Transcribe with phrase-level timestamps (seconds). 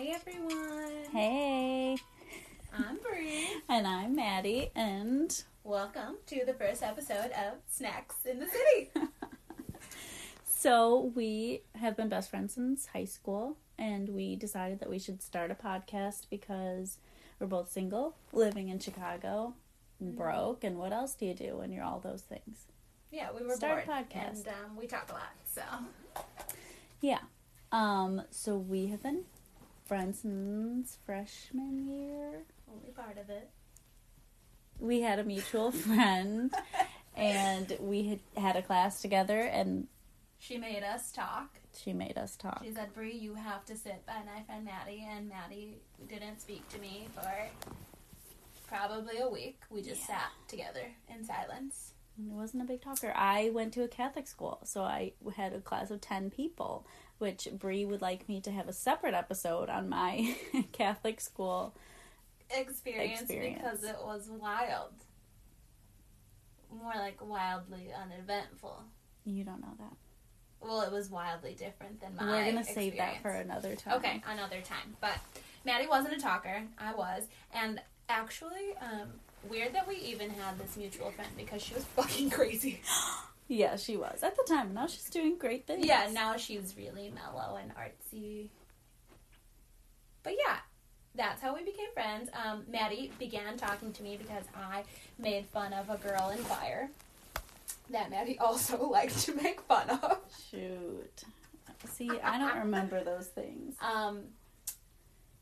[0.00, 1.04] Hi everyone.
[1.12, 1.94] Hey,
[2.72, 3.48] I'm Bree.
[3.68, 8.90] and I'm Maddie, and Welcome to the first episode of Snacks in the City.
[10.48, 15.20] so we have been best friends since high school, and we decided that we should
[15.20, 16.96] start a podcast because
[17.38, 19.52] we're both single, living in Chicago,
[20.00, 22.64] broke, and what else do you do when you're all those things?
[23.10, 24.46] yeah, we were Start a bored podcast.
[24.46, 25.34] and um, we talk a lot.
[25.44, 25.60] So
[27.02, 27.18] Yeah.
[27.70, 28.22] Um.
[28.30, 29.24] So we have been
[29.94, 32.44] friends freshman year.
[32.72, 33.50] only part of it.
[34.78, 36.54] We had a mutual friend,
[37.16, 39.88] and we had had a class together, and
[40.38, 41.58] She made us talk.
[41.76, 42.62] she made us talk.
[42.64, 45.78] She said, "Bree, you have to sit by my friend Maddie," and Maddie
[46.08, 47.48] didn't speak to me for
[48.68, 49.58] probably a week.
[49.70, 50.18] We just Yeah.
[50.18, 51.94] sat together in silence.
[52.16, 53.12] I wasn't a big talker.
[53.16, 56.86] I went to a Catholic school, so I had a class of 10 people,
[57.20, 60.34] which Bree would like me to have a separate episode on my
[60.72, 61.74] Catholic school.
[62.50, 63.60] Experience, Experience.
[63.62, 64.92] because it was wild.
[66.72, 68.84] More like wildly uneventful.
[69.24, 69.92] You don't know that.
[70.60, 72.24] Well, it was wildly different than my.
[72.24, 73.94] We're going to save that for another time.
[73.94, 74.96] Okay, another time.
[75.00, 75.18] But
[75.64, 76.62] Maddie wasn't a talker.
[76.78, 79.08] I was, and actually, um,
[79.48, 82.80] weird that we even had this mutual friend because she was fucking crazy.
[83.50, 84.74] Yeah, she was at the time.
[84.74, 85.84] Now she's doing great things.
[85.84, 88.46] yeah, now she's really mellow and artsy.
[90.22, 90.58] But yeah,
[91.16, 92.30] that's how we became friends.
[92.32, 94.84] Um, Maddie began talking to me because I
[95.18, 96.90] made fun of a girl in fire
[97.90, 100.18] that Maddie also liked to make fun of.
[100.48, 101.24] Shoot.
[101.86, 103.74] See, I don't remember those things.
[103.82, 104.20] Um,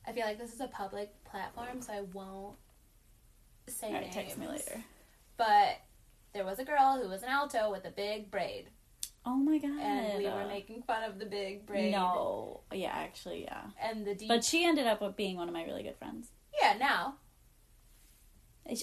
[0.07, 2.57] I feel like this is a public platform, so I won't
[3.67, 4.15] say All right, names.
[4.15, 4.83] text me later.
[5.37, 5.81] But
[6.33, 8.69] there was a girl who was an alto with a big braid,
[9.27, 9.81] Oh my god.
[9.81, 11.93] and we were making fun of the big braid.
[11.93, 12.61] No.
[12.73, 13.63] Yeah, actually, yeah.
[13.83, 14.29] and the deep.
[14.29, 16.29] But she ended up being one of my really good friends.
[16.61, 17.15] yeah, now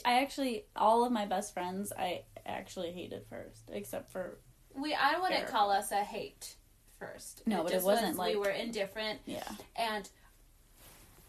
[0.04, 4.40] I actually, all of my best friends, I actually hated first, except for
[4.74, 6.56] we I wouldn't call us a hate
[7.00, 7.44] first.
[7.46, 9.48] No, but it wasn't was, like- we were indifferent, yeah.
[9.76, 10.10] and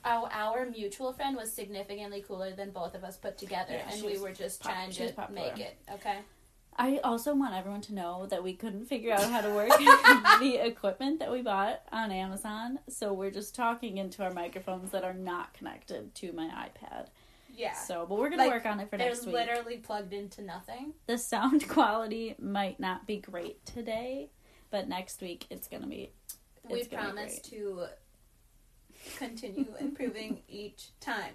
[0.06, 4.04] our our mutual friend was significantly cooler than both of us put together, Yeah, and
[4.04, 5.42] we were just pop- trying to popular.
[5.42, 5.76] make it.
[5.92, 6.18] Okay.
[6.78, 9.70] I also want everyone to know that we couldn't figure out how to work
[10.40, 15.02] the equipment that we bought on Amazon, so we're just talking into our microphones that
[15.02, 17.06] are not connected to my iPad.
[17.54, 17.72] Yeah.
[17.72, 19.34] So, but we're gonna Like, work on it for They're next week.
[19.34, 20.92] It's literally plugged into nothing.
[21.06, 24.28] The sound quality might not be great today,
[24.70, 26.10] but next week it's gonna be.
[26.68, 27.86] we It's gonna be promise to
[29.18, 31.34] continue improving each time.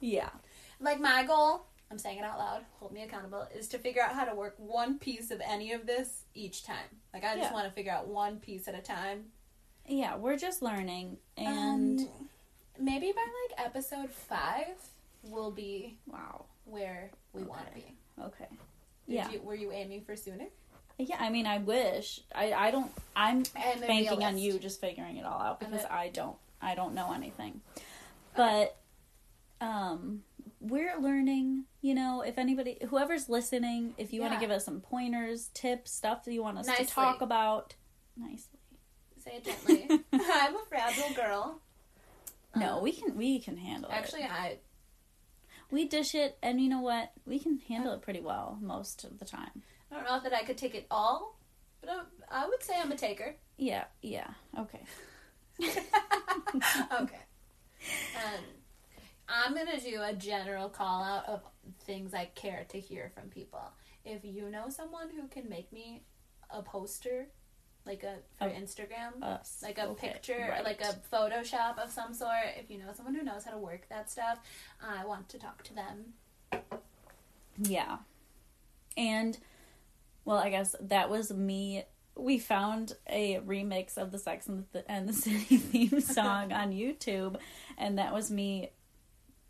[0.00, 0.30] Yeah.
[0.80, 4.14] Like my goal, I'm saying it out loud, hold me accountable, is to figure out
[4.14, 6.76] how to work one piece of any of this each time.
[7.14, 7.52] Like I just Yeah.
[7.52, 9.26] want to figure out one piece at a time.
[9.86, 12.28] Yeah, we're just learning, and Um,
[12.78, 13.20] maybe by
[13.50, 14.76] like episode five,
[15.24, 16.46] we'll be wow.
[16.64, 17.96] where we want to be.
[18.20, 18.46] Okay.
[19.08, 19.30] Did Yeah.
[19.30, 20.46] You, were you aiming for sooner?
[20.98, 22.20] Yeah, I mean, I wish.
[22.34, 22.92] I I don't.
[23.16, 23.42] I'm
[23.86, 27.60] banking on you just figuring it all out because I don't I don't know anything.
[28.36, 28.76] But
[29.60, 30.22] um
[30.60, 34.80] we're learning, you know, if anybody whoever's listening, if you want to give us some
[34.80, 36.86] pointers, tips, stuff that you want us Nicely.
[36.86, 37.74] to talk about
[38.16, 38.60] nicely.
[39.24, 39.88] Say it gently.
[40.12, 41.60] I'm a fragile girl.
[42.54, 44.30] No, Um, we can we can handle Actually, it.
[44.30, 44.58] Actually, I
[45.70, 47.12] We dish it and you know what?
[47.26, 49.62] We can handle it pretty well most of the time.
[49.92, 51.36] I don't know that I could take it all,
[51.80, 53.34] but I, I would say I'm a taker.
[53.58, 54.28] Yeah, yeah.
[54.58, 54.80] Okay.
[55.62, 57.20] okay.
[58.16, 58.40] Um,
[59.28, 61.42] I'm gonna do a general call out of
[61.80, 63.60] things I care to hear from people.
[64.04, 66.02] If you know someone who can make me
[66.50, 67.26] a poster,
[67.86, 69.60] like a for Instagram, Us.
[69.62, 70.64] like a Okay, picture, right.
[70.64, 72.56] like a Photoshop of some sort.
[72.58, 74.38] If you know someone who knows how to work that stuff,
[74.80, 76.14] I want to talk to them.
[77.58, 77.98] Yeah.
[78.96, 79.38] And
[80.24, 81.84] well, I guess that was me.
[82.14, 86.72] We found a remix of the Sex and the, and the City theme song on
[86.72, 87.36] YouTube,
[87.78, 88.70] and that was me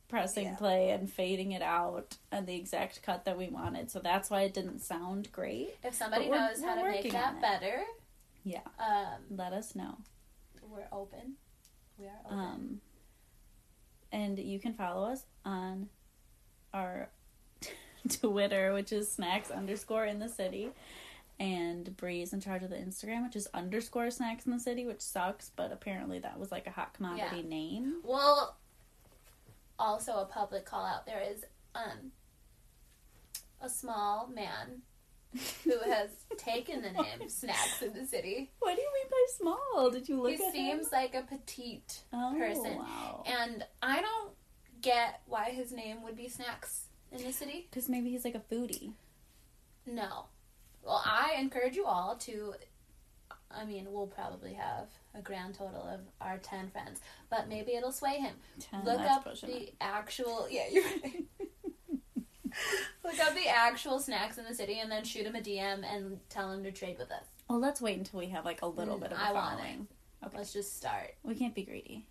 [0.09, 0.57] pressing Yeah.
[0.57, 3.91] play and fading it out and the exact cut that we wanted.
[3.91, 5.75] So that's why it didn't sound great.
[5.83, 7.83] If somebody knows how to make that better,
[8.45, 8.61] Yeah.
[8.79, 9.97] um, Let us know.
[10.63, 11.37] we're open.
[11.99, 12.39] We are open.
[12.39, 12.81] Um,
[14.13, 15.89] and you can follow us on
[16.75, 17.09] our
[18.21, 20.71] Twitter, which is snacks underscore in the city.
[21.41, 25.01] And Bree's in charge of the Instagram, which is underscore snacks in the city, which
[25.01, 27.49] sucks, but apparently that was like a hot commodity Yeah.
[27.49, 27.97] name.
[28.05, 28.57] Well,
[29.79, 31.07] also a public call out.
[31.07, 31.45] There is
[31.75, 32.13] um
[33.61, 34.83] a small man
[35.65, 38.51] who has taken the name Snacks in the City.
[38.59, 39.91] What do you mean by small?
[39.91, 40.89] Did you look he at seems him?
[40.93, 42.77] like a petite oh, person.
[42.77, 43.25] Wow.
[43.27, 44.33] And I don't
[44.83, 47.67] get why his name would be Snacks in the City.
[47.71, 48.93] Because maybe he's like a foodie.
[49.87, 50.27] No.
[50.85, 52.55] Well, I encourage you all to.
[53.55, 57.93] I mean, we'll probably have a grand total of our 10 friends, but maybe it'll
[57.93, 58.35] sway him.
[58.59, 59.75] Ten, Look up the it.
[59.81, 60.47] actual.
[60.51, 61.25] Yeah, you're right.
[63.05, 66.19] Look up the actual snacks in the city and then shoot him a DM and
[66.31, 67.25] tell him to trade with us.
[67.49, 69.87] Well, let's wait until we have like a little Mm, bit of a I following.
[70.25, 70.37] Okay.
[70.39, 71.15] Let's just start.
[71.23, 72.07] We can't be greedy.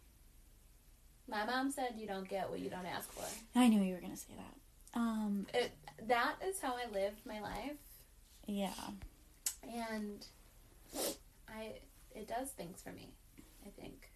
[1.27, 3.23] My mom said you don't get what you don't ask for.
[3.57, 4.55] I knew you were gonna say that.
[4.93, 5.71] Um, It,
[6.07, 7.77] that is how I live my life,
[8.47, 8.71] yeah.
[9.63, 10.25] and
[11.47, 11.73] I
[12.13, 13.13] it does things for me.
[13.65, 14.11] I think.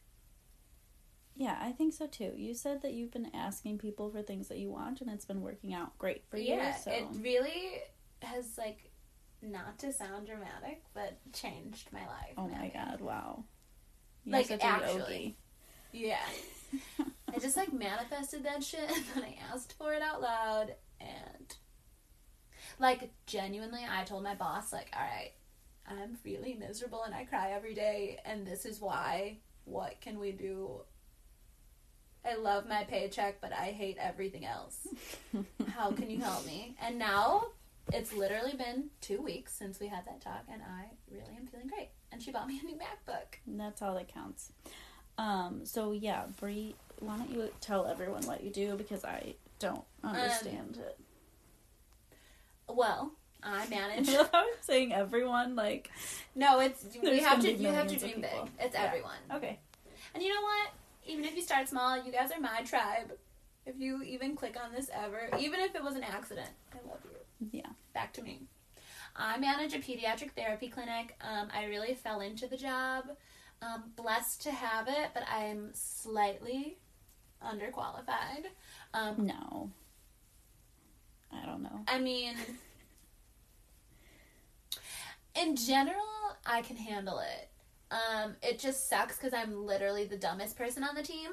[1.35, 2.31] Yeah, I think so too.
[2.35, 5.41] You said that you've been asking people for things that you want, and it's been
[5.41, 6.55] working out great for you.
[6.55, 7.81] yeah, so it really
[8.21, 8.89] has like,
[9.41, 12.33] not to sound dramatic, but changed my life.
[12.37, 13.43] oh my god, wow.
[14.25, 15.35] Like, such a actually.
[15.91, 16.17] Yeah.
[17.33, 21.55] I just like manifested that shit and then I asked for it out loud and
[22.79, 25.31] like genuinely I told my boss like all right
[25.87, 29.37] I'm really miserable and I cry every day and this is why.
[29.65, 30.81] What can we do?
[32.25, 34.87] I love my paycheck but I hate everything else.
[35.73, 36.75] How can you help me?
[36.85, 37.47] And now
[37.93, 41.67] it's literally been 2 weeks since we had that talk and I really am feeling
[41.67, 41.89] great.
[42.11, 43.39] And she bought me a new MacBook.
[43.45, 44.51] That's all that counts.
[45.17, 49.83] Um, so yeah, Brie, why don't you tell everyone what you do because I don't
[50.03, 50.99] Um, understand it.
[52.67, 53.11] well
[53.43, 55.91] I manage I love how I'm saying everyone like
[56.35, 58.31] No, it's we have gonna you have to dream big.
[58.59, 58.83] It's Yeah.
[58.85, 59.17] everyone.
[59.33, 59.59] okay.
[60.13, 60.69] And you know what?
[61.05, 63.11] Even if you start small, you guys are my tribe.
[63.65, 66.99] If you even click on this ever, even if it was an accident, I love
[67.03, 67.49] you.
[67.51, 67.69] Yeah.
[67.93, 68.41] Back to me.
[69.15, 71.15] I manage a pediatric therapy clinic.
[71.21, 73.05] Um, I really fell into the job.
[73.61, 76.77] Um, blessed to have it, but I'm slightly
[77.43, 78.45] underqualified.
[78.93, 79.71] Um, No.
[81.31, 81.81] I don't know.
[81.87, 82.35] I mean,
[85.35, 85.97] in general,
[86.45, 87.49] I can handle it.
[87.91, 91.31] Um, it just sucks because I'm literally the dumbest person on the team.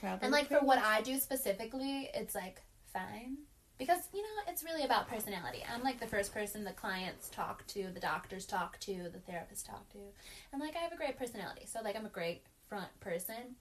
[0.00, 0.78] Probably And like for what.
[0.78, 2.60] I do specifically, it's like
[2.92, 3.38] fine.
[3.78, 5.64] Because, you know, it's really about personality.
[5.72, 9.64] I'm like the first person the clients talk to, the doctors talk to, the therapists
[9.64, 9.98] talk to.
[10.52, 11.64] And like I have a great personality.
[11.66, 13.56] So like I'm a great front person.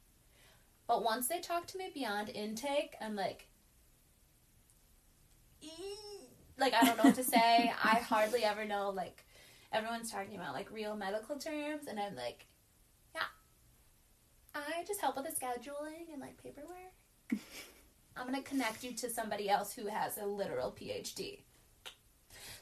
[0.87, 3.47] But once they talk to me beyond intake, I'm like
[5.61, 5.69] "Ee."
[6.57, 7.71] like I don't know what to say.
[7.83, 9.23] I hardly ever know like
[9.71, 12.47] everyone's talking about like real medical terms and I'm like
[13.13, 13.21] yeah.
[14.55, 16.93] I just help with the scheduling and like paperwork.
[18.19, 21.39] I'm gonna connect you to somebody else who has a literal PhD.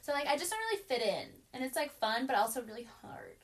[0.02, 2.88] So like I just don't really fit in, and it's like fun, but also really
[3.02, 3.36] hard.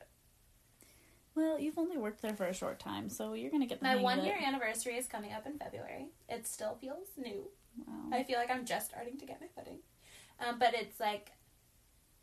[1.35, 3.97] Well, you've only worked there for a short time, so you're gonna get the My
[3.97, 6.09] one year anniversary is coming up in February.
[6.29, 7.49] It still feels new.
[7.87, 8.17] Wow.
[8.17, 9.79] I feel like I'm just starting to get my footing,
[10.41, 11.33] um, but it's like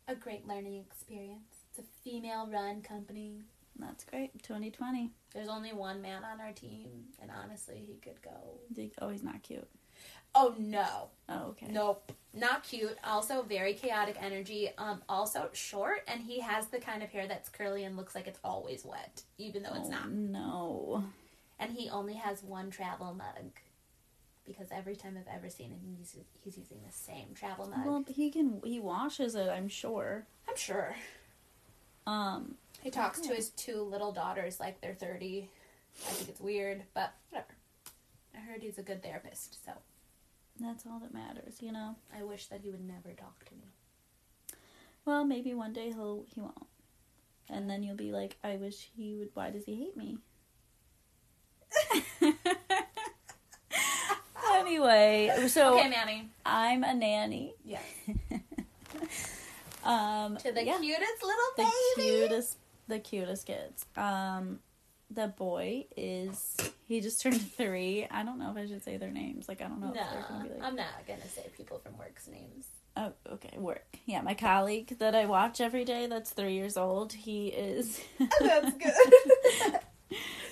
[0.06, 1.56] a great learning experience.
[1.68, 3.42] It's a female-run company.
[3.78, 4.42] That's great.
[4.42, 5.10] 2020.
[5.34, 6.88] There's only one man on our team,
[7.20, 8.58] and honestly, he could go.
[9.00, 9.68] Oh, he's not cute.
[10.34, 11.66] Oh no, Oh, okay.
[11.70, 12.12] Nope.
[12.32, 12.96] Not cute.
[13.02, 14.70] Also very chaotic energy.
[14.78, 18.26] Um also short and he has the kind of hair that's curly and looks like
[18.28, 20.10] it's always wet, even though it's Oh, not.
[20.10, 21.04] No.
[21.58, 23.50] And he only has one travel mug.
[24.46, 27.84] Because every time I've ever seen him he's he's using the same travel mug.
[27.86, 28.60] Well, he can.
[28.64, 29.48] He washes it.
[29.48, 30.26] I'm sure.
[30.48, 30.94] I'm sure.
[32.06, 32.54] Um.
[32.82, 35.50] He talks to his two little daughters like they're thirty.
[36.06, 37.52] I think it's weird, but whatever.
[38.34, 39.72] I heard he's a good therapist, so
[40.60, 41.96] That's all that matters, you know.
[42.16, 43.72] I wish that he would never talk to me.
[45.06, 46.66] Well, maybe one day he'll he won't,
[47.48, 49.30] and then you'll be like, I wish he would.
[49.34, 50.18] Why does he hate me?
[54.54, 56.28] anyway, so okay, Manny.
[56.44, 57.54] I'm a nanny.
[57.64, 57.82] Yes.
[59.82, 61.62] Um, To the yeah, cutest little the
[61.96, 62.18] baby.
[62.20, 63.86] cutest, the cutest kids.
[63.96, 64.58] Um,
[65.10, 66.54] the boy is
[66.90, 68.06] he just turned three.
[68.10, 69.48] I don't know if I should say their names.
[69.48, 70.62] Like I don't know No, if they're gonna be like.
[70.62, 72.66] I'm not gonna say people from work's names.
[72.96, 73.84] Oh, okay, work.
[74.06, 78.00] Yeah, my colleague that I watch every day that's three years old, he is.
[78.20, 78.76] Oh, that's
[79.70, 79.78] good.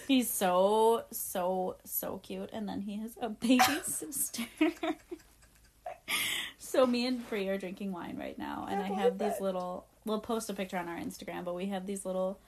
[0.07, 2.51] He's so, so, so cute.
[2.53, 4.45] And then he has a baby sister.
[6.59, 8.67] so me and Brie are drinking wine right now.
[8.71, 9.43] And I I have these that.
[9.43, 12.39] little, we'll post a picture on our Instagram, but we have these little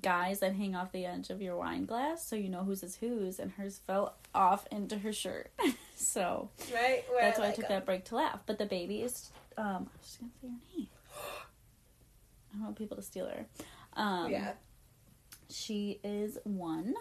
[0.00, 2.96] guys that hang off the edge of your wine glass so you know whose is
[2.96, 3.38] whose.
[3.38, 5.50] And hers fell off into her shirt.
[5.96, 7.04] so right?
[7.20, 8.40] That's why I like took a- that break to laugh.
[8.46, 10.88] But the baby is, um, I was just going to say her name.
[12.52, 13.46] I don't want people to steal her.
[13.94, 14.52] Um, yeah.
[15.50, 16.94] She is one,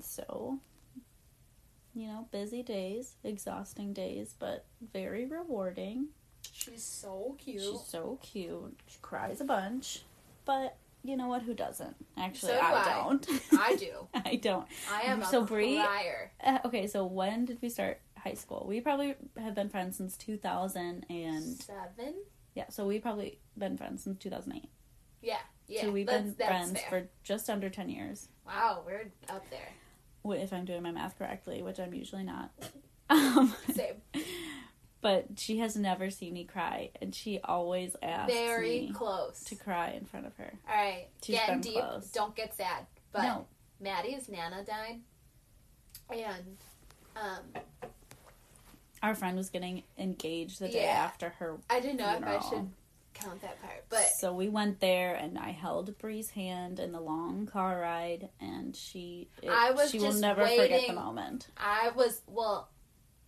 [0.00, 0.58] so
[1.96, 6.08] you know, busy days, exhausting days, but very rewarding.
[6.52, 7.62] She's so cute.
[7.62, 8.78] She's so cute.
[8.86, 10.02] She cries a bunch,
[10.44, 10.76] but
[11.08, 11.42] you know what?
[11.42, 11.96] Who doesn't?
[12.16, 13.02] Actually, So do I, I.
[13.02, 13.28] don't.
[13.58, 13.92] I do.
[14.14, 14.66] I don't.
[14.90, 15.78] I am So a Brie-.
[15.78, 18.64] Uh, okay, so when did we start high school?
[18.68, 22.14] We probably have been friends since 2000 and Seven?
[22.54, 24.68] yeah, so we probably been friends since 2008.
[25.22, 25.38] Yeah.
[25.68, 25.82] Yeah.
[25.82, 26.88] so we've that's, been that's friends fair.
[27.02, 28.28] for just under 10 years.
[28.46, 29.68] Wow, we're up there.
[30.42, 32.50] If I'm doing my math correctly, which I'm usually not.
[33.08, 34.02] Um, Same.
[35.00, 39.42] But she has never seen me cry, and she always asks Very me close.
[39.44, 40.52] to cry in front of her.
[40.68, 41.06] All right.
[41.22, 41.74] She's Getting deep.
[41.74, 42.10] close.
[42.10, 42.86] Don't get sad.
[43.12, 43.46] But no,
[43.80, 45.00] Maddie's Nana died.
[46.10, 46.56] And
[47.16, 47.62] um
[49.02, 50.90] our friend was getting engaged the day Yeah.
[51.04, 52.70] after her I didn't know if I should
[53.14, 53.84] count that part.
[53.88, 58.28] But so we went there and I held Bree's hand in the long car ride
[58.40, 61.48] and she it- I was she will never forget the moment.
[61.56, 62.68] I was well,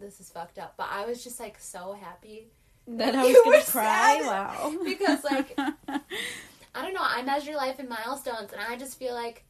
[0.01, 2.49] this is fucked up, but I was just like so happy
[2.87, 4.21] That I was gonna cry.
[4.23, 4.75] Wow.
[4.85, 9.45] because, like, I don't know, I measure life in milestones and I just feel like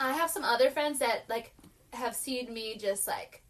[0.00, 1.52] I have some other friends that like
[1.92, 3.40] have seen me just like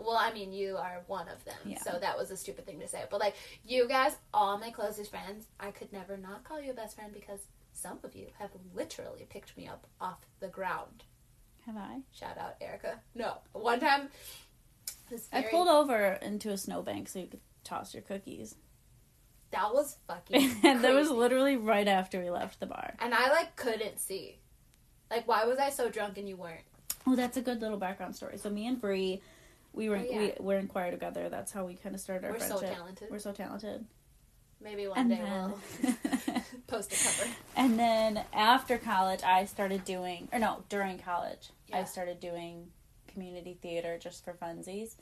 [0.00, 1.80] well, I mean, you are one of them, Yeah.
[1.82, 3.02] so that was a stupid thing to say.
[3.10, 3.34] But like,
[3.66, 7.12] you guys, all my closest friends, I could never not call you a best friend
[7.12, 7.40] because
[7.72, 11.02] some of you have literally picked me up off the ground.
[11.66, 11.98] Have I?
[12.12, 13.00] Shout out, Erica.
[13.16, 14.08] No, one time,
[15.32, 18.54] I very- pulled over into a snowbank so you could toss your cookies.
[19.50, 22.94] that was fucking and that was literally right after we left the bar.
[23.00, 24.38] and I like couldn't see.
[25.10, 26.64] Like, why was I so drunk and you weren't?
[27.06, 28.36] Oh, that's a good little background story.
[28.36, 29.22] So me and Bree,
[29.72, 30.18] we were Oh, yeah.
[30.20, 31.28] we were in choir together.
[31.30, 32.76] That's how we kind of started our We're so friendship.
[32.76, 33.08] talented.
[33.10, 33.86] We're so talented.
[34.60, 37.30] Maybe one And day then, we'll post a cover.
[37.56, 42.66] and then after college, I started doing, or no, during college, I started doing
[43.18, 44.94] community theater just for funsies,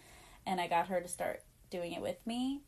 [0.47, 2.63] and I got her to start doing it with me.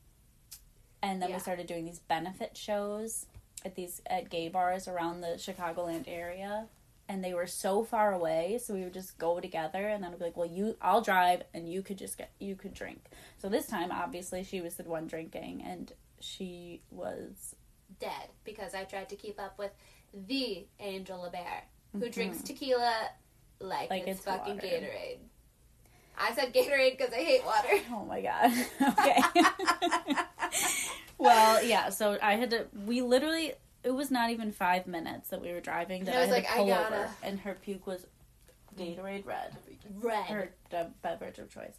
[1.02, 1.36] And then Yeah.
[1.36, 3.26] we started doing these benefit shows
[3.64, 6.68] at these at gay bars around the Chicagoland area.
[7.10, 10.18] And they were so far away, so we would just go together, and then I'd
[10.18, 13.02] be like, "Well, you, I'll drive, and you could just get, you could drink."
[13.38, 15.90] So this time, obviously, she was the one drinking, and
[16.20, 17.54] she was
[17.98, 19.72] Dead because I tried to keep up with
[20.12, 21.62] the Angel LeBear
[21.92, 22.12] who Mhm.
[22.12, 23.08] drinks tequila
[23.60, 24.66] like, Like it's, it's fucking water.
[24.66, 25.18] Gatorade.
[26.20, 27.68] I said Gatorade because I hate water.
[27.92, 28.52] Oh my god.
[28.98, 30.18] okay.
[31.18, 33.52] well, yeah, so I had to we literally
[33.84, 36.30] it was not even five minutes that we were driving that And I I, had
[36.32, 38.06] like, to I pull gotta- over and her puke was
[38.76, 39.56] Gatorade red.
[40.00, 40.24] Red.
[40.26, 40.50] Her
[41.02, 41.76] beverage of choice.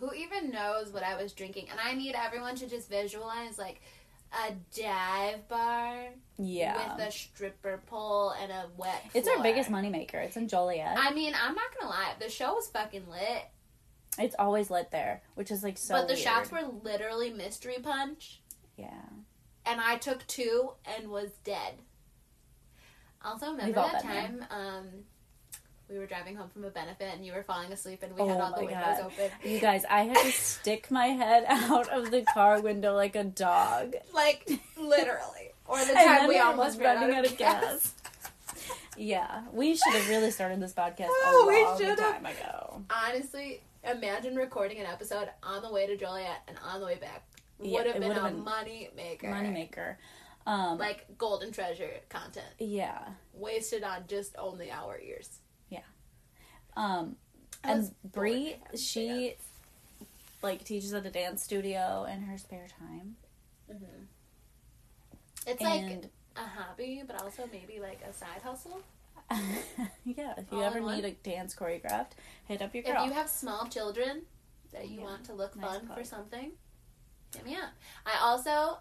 [0.00, 1.68] Who even knows what I was drinking?
[1.70, 3.80] And I need everyone to just visualize like
[4.32, 6.96] a dive bar Yeah.
[6.96, 9.02] with a stripper pole and a wet.
[9.14, 10.14] it's our biggest moneymaker.
[10.16, 10.96] It's in Joliet.
[10.98, 13.44] I mean, I'm not gonna lie, the show was fucking lit,
[14.18, 16.24] it's always lit there, which is like so but the weird.
[16.24, 18.40] shots were literally mystery punch,
[18.76, 18.90] Yeah.
[19.64, 21.74] and I took two and was dead.
[23.24, 24.88] Also, remember that time um,
[25.90, 28.28] we were driving home from a benefit and you were falling asleep and we Oh
[28.28, 29.00] had all the windows God.
[29.06, 33.14] open, You guys, I had to stick my head out of the car window like
[33.16, 33.94] a dog.
[34.14, 35.50] like literally.
[35.66, 37.94] Or the time we almost ran running out of gas.
[38.96, 42.82] Yeah, we should have really started this podcast Oh, a long time ago.
[42.90, 47.24] Honestly, imagine recording an episode on the way to Joliet and on the way back.
[47.58, 49.26] Would Yeah, have been a been money maker.
[49.28, 49.96] Moneymaker.
[50.46, 52.46] Um, Like golden treasure content.
[52.58, 53.00] yeah.
[53.34, 55.28] Wasted on just only our ears.
[56.76, 57.16] Um,
[57.64, 59.34] and bored Bree, and had to she
[60.42, 63.16] like teaches at a dance studio in her spare time,
[65.46, 66.04] It's like
[66.36, 68.80] a hobby, but also maybe like a side hustle.
[70.04, 72.12] yeah, if you All ever need a dance choreographed,
[72.46, 73.02] hit up your girl.
[73.02, 74.22] If you have small children
[74.72, 75.98] that you Yeah, want to look nice fun plug.
[75.98, 76.52] for something,
[77.34, 77.70] hit me up.
[78.04, 78.78] I also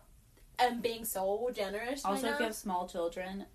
[0.60, 3.46] am being so generous also, right if you have small children,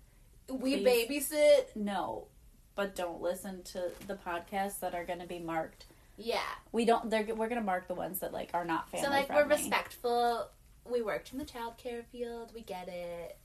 [0.49, 1.75] we please- babysit.
[1.75, 2.27] no,
[2.75, 5.85] but don't listen to the podcasts that are going to be marked.
[6.17, 6.39] Yeah.
[6.71, 7.09] We don't.
[7.09, 9.43] They're we're going to mark the ones that like are not family so like friendly.
[9.43, 10.47] we're respectful.
[10.89, 12.51] We worked in the childcare field.
[12.53, 13.37] We get it.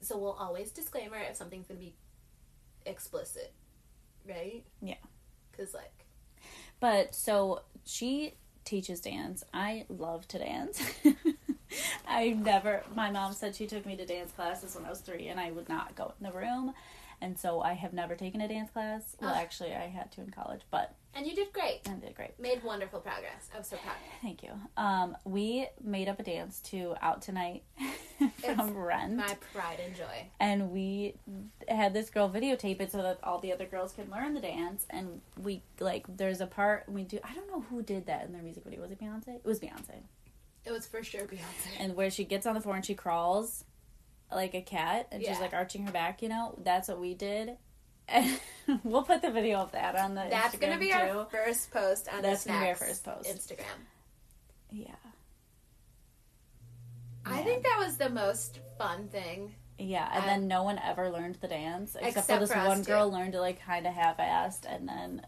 [0.00, 1.94] So we'll always disclaimer if something's gonna be
[2.86, 3.52] explicit,
[4.28, 4.64] right?
[4.80, 4.96] Yeah.
[5.50, 6.04] Because like
[6.80, 9.44] But so she teaches dance.
[9.54, 10.82] I love to dance.
[12.08, 12.82] I never.
[12.94, 15.50] My mom said she took me to dance classes when I was three, and I
[15.52, 16.74] would not go in the room.
[17.22, 19.14] And so I have never taken a dance class.
[19.20, 19.36] Well, Ugh.
[19.40, 21.80] actually, I had to in college, but and you did great.
[21.86, 22.38] I did great.
[22.40, 23.48] Made wonderful progress.
[23.54, 23.94] I was so proud.
[24.22, 24.50] Thank you.
[24.76, 27.62] Um, we made up a dance to "Out Tonight,"
[28.44, 29.14] from Rent.
[29.14, 30.26] My pride and joy.
[30.40, 31.14] and we
[31.68, 34.84] had this girl videotape it so that all the other girls could learn the dance
[34.90, 38.32] and we like there's a part we do i don't know who did that in
[38.32, 40.00] their music video was it beyonce it was beyonce
[40.64, 41.78] It was for sure Beyonce.
[41.78, 43.64] and where she gets on the floor and she crawls
[44.34, 47.56] like a cat and she's like arching her back you know that's what we did
[48.08, 48.38] and
[48.84, 50.94] we'll put the video of that on the That's gonna be too.
[50.94, 53.28] our first post on That's the gonna be our first post.
[53.28, 53.64] Instagram.
[54.70, 54.94] yeah
[57.24, 57.44] I Yeah.
[57.44, 59.54] think that was the most fun thing.
[59.78, 62.66] Yeah, and Um, then no one ever learned the dance except, Except for this for
[62.66, 65.26] one girl learned it like kind of half-assed, and then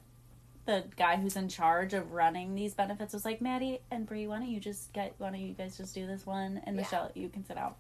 [0.66, 4.38] the guy who's in charge of running these benefits was like, "Maddie and Bree, why
[4.38, 5.14] don't you just get?
[5.18, 6.58] Why don't you guys just do this one?
[6.64, 6.82] And Yeah.
[6.82, 7.76] Michelle, you can sit out.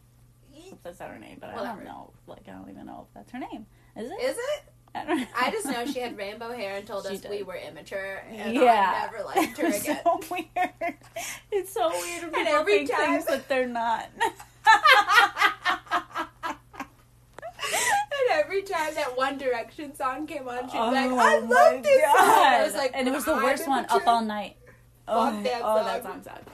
[0.74, 2.12] If that's not her name, but I don't know.
[2.26, 3.66] Like, I don't even know if that's her name.
[3.96, 4.20] Is it?
[4.22, 4.64] Is it?
[4.96, 5.26] I don't know.
[5.36, 7.30] I just know she had rainbow hair and told She us did.
[7.30, 10.00] we were immature, and yeah, I never liked her was again.
[10.04, 10.94] So weird.
[11.50, 14.08] It's so weird when And people every think time- things that they're not.
[17.64, 22.02] and every time that One Direction song came on, she'd Oh like, "I love this
[22.04, 23.86] song." I was like, and it was the "I'm worst one.
[23.88, 24.56] Up All Night.
[25.06, 26.12] Oh, Fuck that oh, that song.
[26.12, 26.48] song sucked.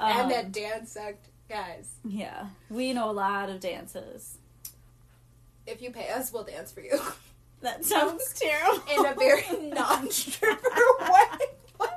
[0.00, 1.94] and Um, that dance sucked, guys.
[2.04, 4.38] yeah, we know a lot of dances.
[5.66, 6.98] If you pay us, we'll dance for you
[7.60, 8.82] That sounds terrible.
[8.92, 10.68] in a very non-stripper
[11.00, 11.88] way.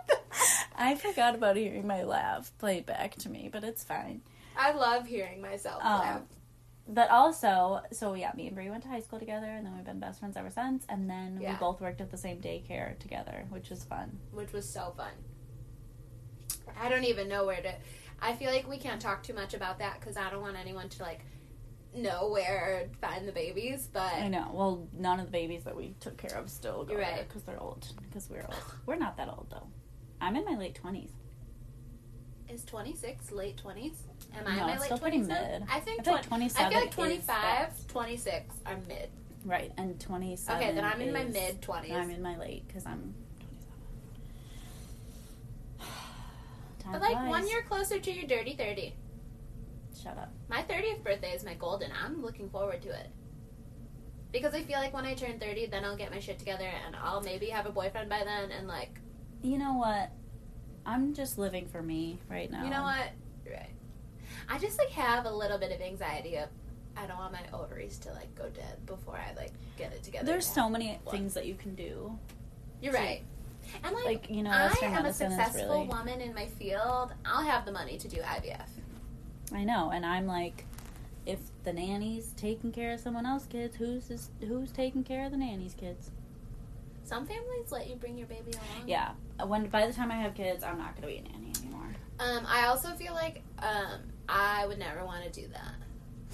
[0.78, 4.22] I forgot about hearing my laugh played back to me, but it's fine.
[4.56, 6.22] I love hearing myself Um, laugh.
[6.88, 9.84] But also, so yeah, me and Brie went to high school together, and then we've
[9.84, 10.86] been best friends ever since.
[10.88, 11.54] And then Yeah.
[11.54, 14.20] we both worked at the same daycare together, which was fun.
[14.32, 15.12] which was so fun.
[16.80, 17.74] I don't even know where to.
[18.21, 20.89] I feel like we can't talk too much about that because I don't want anyone
[20.89, 21.21] to like
[21.95, 23.88] know where to find the babies.
[23.91, 24.50] But I know.
[24.53, 27.27] Well, none of the babies that we took care of still go You're there right.
[27.27, 27.88] because they're old.
[28.07, 28.55] Because we're old.
[28.86, 29.67] We're not that old though.
[30.19, 31.12] I'm in my late twenties.
[32.50, 33.93] is twenty six late twenties?
[34.36, 35.59] Am I No, in my late still pretty twenties?
[35.59, 35.63] mid.
[35.71, 37.89] I think I feel like 20 27 I feel like is 25, fast.
[37.89, 39.10] 26 are mid.
[39.45, 40.62] Right, and 27.
[40.62, 41.93] Okay, then I'm in my mid twenties.
[41.93, 43.13] I'm in my late because I'm
[45.80, 46.77] 27.
[46.91, 47.30] Time But like flies.
[47.30, 48.95] one year closer to your dirty thirty.
[50.02, 50.32] Shut up.
[50.50, 51.91] My thirtieth birthday is my golden.
[52.04, 53.10] I'm looking forward to it.
[54.32, 56.95] Because I feel like when I turn thirty, then I'll get my shit together and
[56.95, 59.00] I'll maybe have a boyfriend by then and like
[59.41, 60.12] You know what?
[60.86, 62.63] I'm just living for me right now.
[62.63, 63.10] You know what?
[63.45, 63.71] Right.
[64.47, 66.47] I just like have a little bit of anxiety of
[66.95, 70.26] I don't want my ovaries to like go dead before I like get it together.
[70.26, 72.17] There's so many things that you can do.
[72.82, 73.23] You're right.
[73.84, 75.88] And like, Like, you know, I am a successful really.
[75.88, 77.13] woman in my field.
[77.25, 78.67] I'll have the money to do IVF.
[79.53, 80.65] I know, and I'm like,
[81.25, 85.32] if the nanny's taking care of someone else's kids, who's this, who's taking care of
[85.32, 86.12] the nanny's kids?
[87.03, 88.88] Some families let you bring your baby along.
[88.88, 89.12] Yeah.
[89.45, 91.95] When by the time I have kids, I'm not gonna be a nanny anymore.
[92.19, 95.73] Um, I also feel like um, I would never want to do that.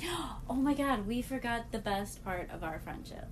[0.50, 3.28] Oh my god, we forgot the best part of our friendship.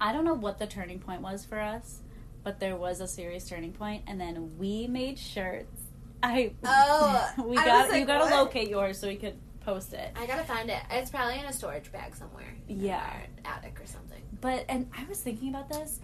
[0.00, 2.00] I don't know what the turning point was for us,
[2.42, 5.82] but there was a serious turning point, and then we made shirts.
[6.22, 9.92] I Oh, we I got like, you got to locate yours so we could post
[9.94, 10.10] it.
[10.16, 10.80] I gotta find it.
[10.90, 12.54] It's probably in a storage bag somewhere.
[12.68, 13.10] Yeah.
[13.44, 14.22] attic or something.
[14.40, 16.00] But and I was thinking about this.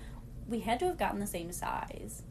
[0.49, 2.23] We had to have gotten the same size,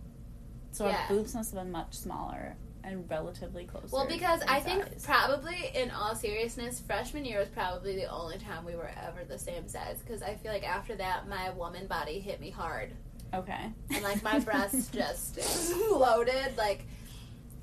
[0.72, 1.02] so Yeah.
[1.10, 3.92] our boobs must have been much smaller and relatively close.
[3.92, 5.06] Well, because I think size.
[5.06, 9.40] probably, in all seriousness, freshman year was probably the only time we were ever the
[9.40, 9.98] same size.
[10.06, 12.92] Because I feel like after that, my woman body hit me hard,
[13.36, 16.58] okay, and like my breasts just exploded.
[16.58, 16.86] Like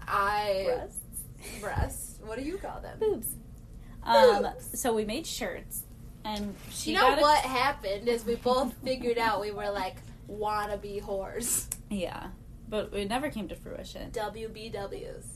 [0.07, 0.99] I breasts.
[1.61, 2.19] breasts.
[2.25, 2.99] What do you call them?
[2.99, 3.29] boobs.
[4.05, 4.81] Um, Boobs.
[4.81, 5.85] so we made shirts,
[6.25, 9.71] and she you know got a- what happened is we both figured out we were
[9.71, 9.97] like
[10.31, 11.67] wannabe whores.
[11.91, 12.29] Yeah,
[12.69, 14.11] but it never came to fruition.
[14.13, 15.27] WBWs.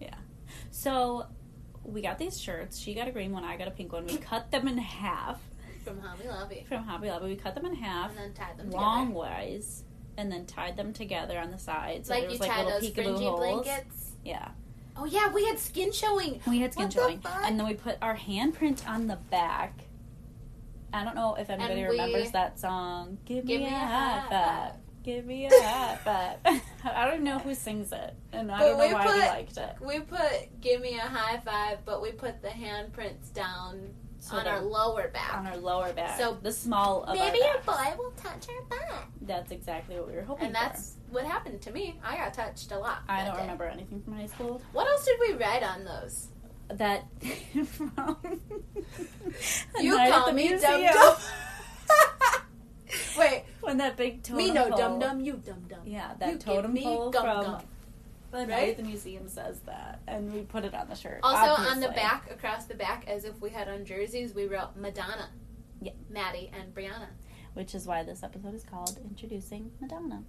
[0.00, 0.14] Yeah.
[0.70, 1.26] So
[1.82, 2.78] we got these shirts.
[2.78, 3.42] She got a green one.
[3.44, 4.06] I got a pink one.
[4.06, 5.40] We cut them in half
[5.88, 6.64] From Hobby Lobby.
[6.68, 7.26] from Hobby Lobby.
[7.26, 9.20] We cut them in half And then tied them long together.
[9.20, 9.84] ways,
[10.16, 12.08] and then tied them together on the sides.
[12.08, 13.40] So like there you was like tie little those fringy holes.
[13.64, 14.10] blankets.
[14.24, 14.48] Yeah,
[14.96, 16.40] Oh yeah, we had skin showing.
[16.46, 17.40] we had skin What the showing, fuck?
[17.44, 19.80] and then we put our handprint on the back.
[20.92, 23.18] I don't know if anybody we- remembers that song.
[23.24, 24.72] Give, Give me, a, high five.
[25.04, 25.96] Give me a high
[26.44, 26.62] five.
[26.84, 29.74] I don't know who sings it, and I But don't know why we liked it.
[29.80, 34.46] We put "Give me a high five, but we put the handprints down So on
[34.46, 35.34] our lower back.
[35.36, 36.18] on our lower back.
[36.18, 39.04] So the small of Maybe our your boy will touch our butt.
[39.22, 41.98] That's exactly what we were hoping And that's what happened to me.
[42.04, 43.02] I got touched a lot.
[43.08, 43.42] I don't day.
[43.42, 44.60] remember anything from high school.
[44.72, 46.28] What else did we write on those?
[46.70, 47.06] That
[47.66, 48.16] from
[49.80, 50.82] You call me Museum.
[50.82, 51.16] dum dum.
[53.18, 54.78] Wait, when that big totem me no pole.
[54.78, 55.80] dum dum, you dum dum.
[55.84, 57.62] Yeah, that You totem me pole gum from gum.
[58.30, 58.68] The night Right?
[58.70, 61.20] at the museum says that, and we put it on the shirt.
[61.22, 64.76] Also on the back, across the back, as if we had on jerseys, we wrote
[64.76, 65.30] Madonna.
[65.80, 65.92] Yeah.
[66.10, 67.08] Maddie and Brianna.
[67.54, 70.22] which is why this episode is called "Introducing Madonna."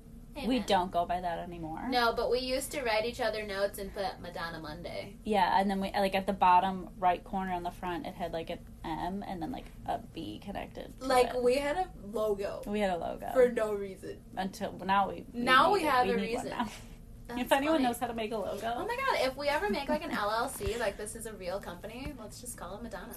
[0.48, 1.90] We don't go by that anymore.
[1.90, 5.16] No, but we used to write each other notes and put Madonna Monday.
[5.26, 8.32] Yeah, and then we like at the bottom right corner on the front, it had
[8.32, 10.94] like an M and then like a B connected.
[11.02, 11.44] to Like it.
[11.44, 14.18] we had a logo we had a logo for no reason.
[14.38, 15.90] until now we Now we need it.
[15.92, 16.54] have a reason.
[17.30, 17.84] That's if anyone funny.
[17.86, 20.12] knows how to make a logo, Oh my god, if we ever make like an
[20.12, 23.14] LLC, like this is a real company, let's just call it Madonna.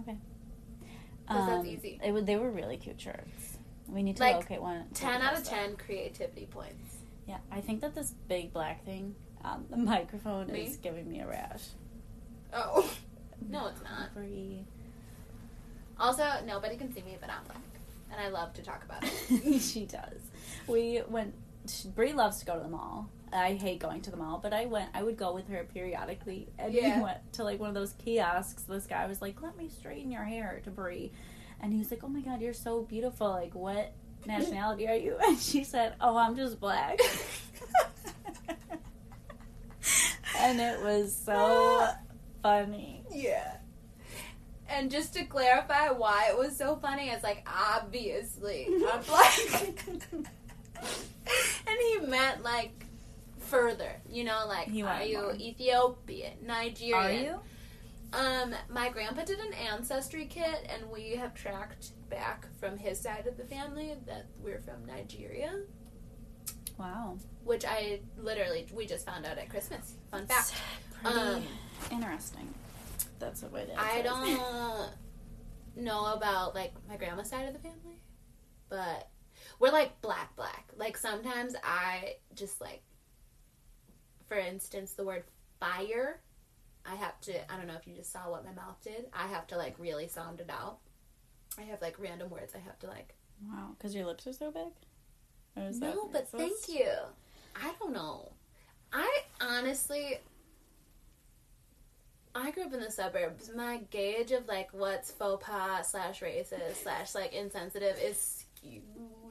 [0.00, 0.16] okay.
[1.28, 2.00] 'Cause that's um, easy.
[2.02, 3.58] It, they were really cute shirts.
[3.86, 4.86] We need to Like, locate one.
[4.94, 6.96] 10 out of 10 creativity points.
[7.28, 10.62] Yeah, I think that this big black thing on the microphone Me?
[10.62, 11.62] is giving me a rash.
[12.52, 12.90] Oh.
[13.48, 14.12] No, it's not.
[14.12, 14.66] Free.
[15.98, 17.62] Also, nobody can see me, but I'm black.
[18.12, 19.60] And I love to talk about it.
[19.62, 20.20] she does.
[20.66, 21.34] We went.
[21.94, 23.08] Brie loves to go to the mall.
[23.32, 24.90] I hate going to the mall, but I went.
[24.94, 26.96] I would go with her periodically, and Yeah.
[26.98, 28.62] we went to like one of those kiosks.
[28.64, 31.12] This guy was like, "Let me straighten your hair," to Brie,
[31.60, 33.28] and he was like, "Oh my god, you're so beautiful!
[33.30, 33.92] Like, what
[34.26, 36.98] nationality are you?" And she said, "Oh, I'm just black."
[40.38, 41.88] and it was so
[42.42, 43.04] funny.
[43.12, 43.56] Yeah.
[44.68, 49.84] And just to clarify why it was so funny, it's like, obviously, I'm black.
[51.66, 52.86] and he meant like
[53.50, 55.34] further, you know, like, He are you more.
[55.34, 56.94] Ethiopian, Nigerian?
[56.96, 57.40] Are you?
[58.12, 63.26] Um, my grandpa did an ancestry kit, and we have tracked back from his side
[63.26, 65.52] of the family that we're from Nigeria,
[66.78, 67.18] Wow.
[67.44, 69.94] which I literally we just found out at Christmas.
[70.10, 70.54] Fun fact.
[71.02, 71.42] Pretty Um,
[71.92, 72.52] interesting.
[73.20, 73.76] That's what it is.
[73.78, 74.90] I don't
[75.76, 78.00] know about like my grandma's side of the family,
[78.68, 79.08] but
[79.60, 80.64] we're like black black.
[80.76, 82.82] Like sometimes I just like,
[84.30, 85.24] for instance, the word
[85.58, 86.20] fire.
[86.86, 87.52] I have to.
[87.52, 89.06] I don't know if you just saw what my mouth did.
[89.12, 90.78] I have to like really sound it out.
[91.58, 92.54] I have like random words.
[92.54, 93.14] I have to like.
[93.42, 94.72] Wow, because your lips are so big.
[95.80, 96.92] No, but thank you.
[97.56, 98.30] I don't know.
[98.92, 100.18] I honestly.
[102.32, 103.50] I grew up in the suburbs.
[103.54, 108.82] My gauge of like what's faux pas slash racist slash like insensitive is skewed.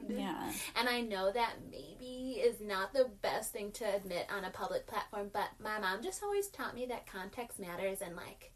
[0.08, 0.52] Yeah.
[0.76, 4.86] And I know that maybe is not the best thing to admit on a public
[4.86, 8.52] platform, but my mom just always taught me that context matters and like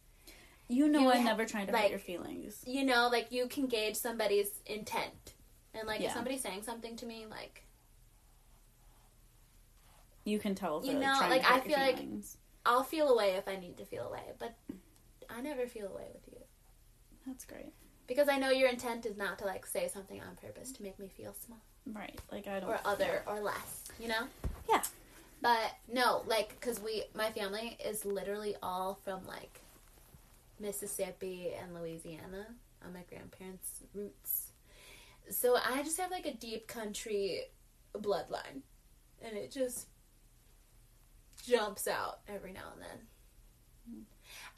[0.69, 2.63] You know You I'm ha- never trying to like- hurt your feelings.
[2.67, 5.35] you know, like you can gauge somebody's intent.
[5.75, 6.09] And like Yeah.
[6.09, 7.67] if somebody's saying something to me, like
[10.25, 11.99] You can tell You know, trying like, I feel like-
[12.67, 14.55] I'll feel away if I need to feel away, but
[15.29, 16.41] I never feel away with you.
[17.27, 17.75] That's great.
[18.07, 20.99] Because I know your intent is not to like say something on purpose to make
[20.99, 21.61] me feel small
[21.93, 22.19] Right.
[22.33, 24.27] Like I don't or other or less, you know?
[24.69, 24.83] Yeah.
[25.43, 29.61] But no, like cuz we my family is literally all from like
[30.59, 34.53] Mississippi and Louisiana on my grandparents' roots.
[35.31, 37.45] So I just have like a deep country
[37.95, 38.62] bloodline
[39.21, 39.88] and it just
[41.43, 43.07] jumps out every now and then.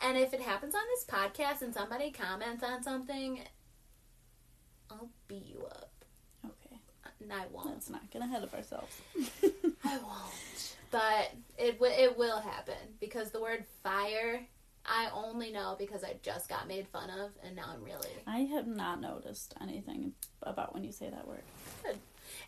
[0.01, 3.41] And if it happens on this podcast and somebody comments on something,
[4.91, 5.91] I'll beat you up.
[6.45, 6.77] Okay.
[7.21, 7.71] And I won't.
[7.71, 9.01] Let's not get ahead of ourselves.
[9.85, 10.77] I won't.
[10.91, 14.47] But it w- it will happen because the word fire
[14.89, 18.41] I only know because I just got made fun of and now I'm really I
[18.55, 21.43] have not noticed anything about when you say that word.
[21.83, 21.99] Good.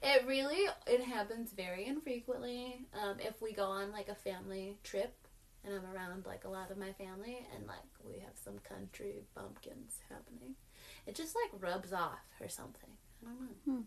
[0.02, 2.86] It really it happens very infrequently.
[3.02, 5.14] Um, if we go on like a family trip
[5.68, 9.22] and I'm around like a lot of my family and like we have some country
[9.34, 10.54] bumpkins happening,
[11.06, 12.90] it just like rubs off or something.
[13.24, 13.72] I don't know.
[13.74, 13.80] Hmm.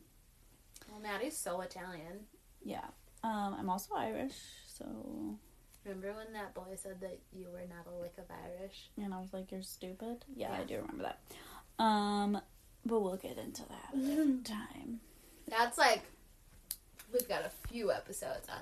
[0.91, 2.25] Well, Maddie's so Italian.
[2.63, 2.85] Yeah.
[3.23, 4.35] Um, I'm also Irish,
[4.67, 5.37] so
[5.85, 8.89] Remember when that boy said that you were not a lick of Irish?
[8.97, 11.83] and I was like, "You're stupid." Yeah, I do remember that.
[11.83, 12.39] Um,
[12.85, 14.99] but we'll get into that another time.
[15.47, 16.03] That's like
[17.11, 18.61] we've got a few episodes on.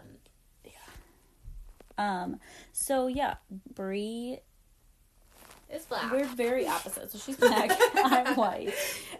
[1.99, 2.39] Um,
[2.71, 3.35] so yeah,
[3.75, 4.39] Brie
[5.69, 6.11] It's black.
[6.11, 7.11] We're very opposite.
[7.11, 7.71] So she's black.
[7.95, 8.73] I'm white.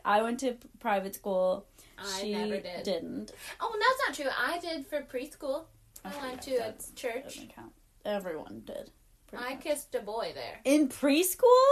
[0.05, 1.65] I went to private school.
[1.97, 2.83] I she never did.
[2.83, 3.31] didn't.
[3.59, 4.31] Oh, that's not true.
[4.37, 5.65] I did for preschool.
[6.05, 7.23] I Okay, went to a church.
[7.25, 7.73] Doesn't count.
[8.05, 8.91] Everyone did.
[9.37, 9.61] I much.
[9.61, 11.65] kissed a boy there in preschool.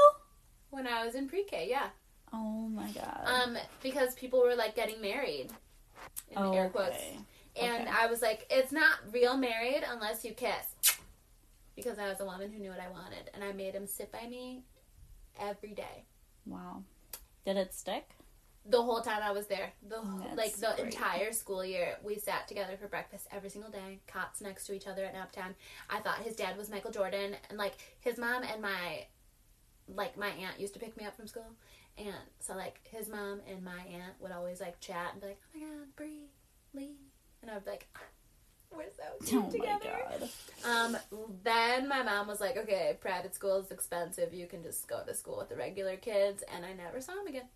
[0.69, 1.67] when I was in pre-K.
[1.69, 1.87] Yeah.
[2.33, 3.21] Oh my god.
[3.25, 5.47] Um, because people were like getting married.
[6.31, 6.89] In oh, air quotes.
[6.97, 7.17] okay.
[7.59, 7.91] And Okay.
[7.91, 10.96] I was like, it's not real married unless you kiss.
[11.77, 14.11] Because I was a woman who knew what I wanted, and I made him sit
[14.11, 14.63] by me
[15.39, 16.03] every day.
[16.45, 16.83] Wow.
[17.45, 18.09] Did it stick?
[18.69, 20.93] the whole time I was there, the That's like the great.
[20.93, 24.87] entire school year, we sat together for breakfast every single day, cots next to each
[24.87, 25.55] other at nap time.
[25.89, 29.05] I thought his dad was Michael Jordan, and like his mom and my,
[29.87, 31.47] like my aunt used to pick me up from school,
[31.97, 35.39] and so like his mom and my aunt would always like chat and be like,
[35.55, 36.27] "Oh my God, Bree,
[36.73, 36.97] Lee,"
[37.41, 38.01] and I'd be like, "Ah,
[38.71, 40.29] "We're so cute Oh together." my god.
[40.65, 40.97] Um,
[41.43, 44.33] then my mom was like, "Okay, private school is expensive.
[44.33, 47.27] You can just go to school with the regular kids," and I never saw him
[47.27, 47.47] again.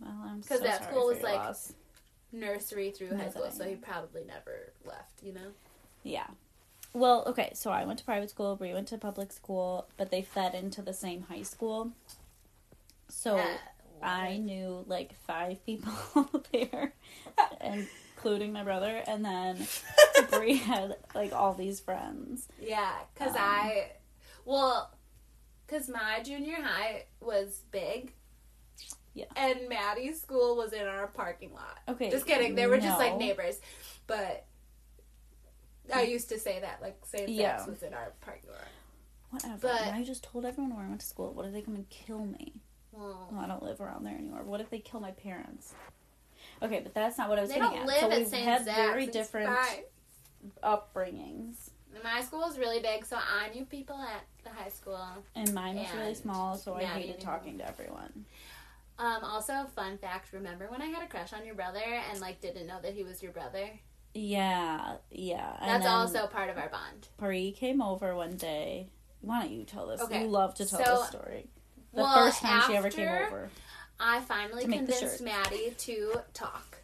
[0.00, 1.72] Well, I'm 'Cause so that school was, like- loss.
[2.34, 5.22] Nursery through high school, so he probably never left.
[5.22, 5.52] You know.
[6.02, 6.26] Yeah.
[6.94, 10.22] Well, okay, so I went to private school, Brie went to public school, but they
[10.22, 11.92] fed into the same high school.
[13.08, 13.58] So Uh,
[14.02, 15.92] I knew like five people
[16.52, 16.92] there,
[18.22, 19.66] including my brother, and then
[20.30, 22.46] Brie had like all these friends.
[22.60, 23.90] Yeah, because Um, I,
[24.44, 24.94] well,
[25.66, 28.12] because my junior high was big.
[29.14, 29.24] Yeah.
[29.36, 31.78] And Maddie's school was in our parking lot.
[31.88, 32.10] Okay.
[32.10, 32.54] Just kidding.
[32.54, 33.60] They were just like neighbors.
[34.06, 34.46] But
[35.92, 37.66] I used to say that, like, same sex Yeah.
[37.66, 38.68] was in our parking lot.
[39.30, 39.58] Whatever.
[39.68, 41.32] But- And I just told everyone where I went to school.
[41.34, 42.54] What if they come and kill me?
[42.92, 44.44] Well, Well, I don't live around there anymore.
[44.44, 45.74] What if they kill my parents?
[46.62, 47.86] Okay, but that's not what I was they getting don't at.
[47.86, 48.44] live so at we St.
[48.44, 49.82] had very It's different fine.
[50.62, 51.70] upbringings.
[52.02, 54.98] My school was really big, so I knew people at the high school.
[55.34, 58.24] And mine was really small, so I hated talking to everyone.
[58.98, 62.40] Um, also, fun fact: remember when I had a crush on your brother and like
[62.40, 63.68] didn't know that he was your brother?
[64.14, 65.56] Yeah, yeah.
[65.60, 67.08] That's also part of our bond.
[67.20, 68.88] Marie came over one day.
[69.20, 70.00] Why don't you tell this?
[70.02, 70.22] Okay.
[70.22, 71.46] You love to tell So- this story.
[71.94, 73.50] The well, first time she ever came over.
[74.00, 75.22] I finally To make the convinced.
[75.22, 76.78] Maddie to talk.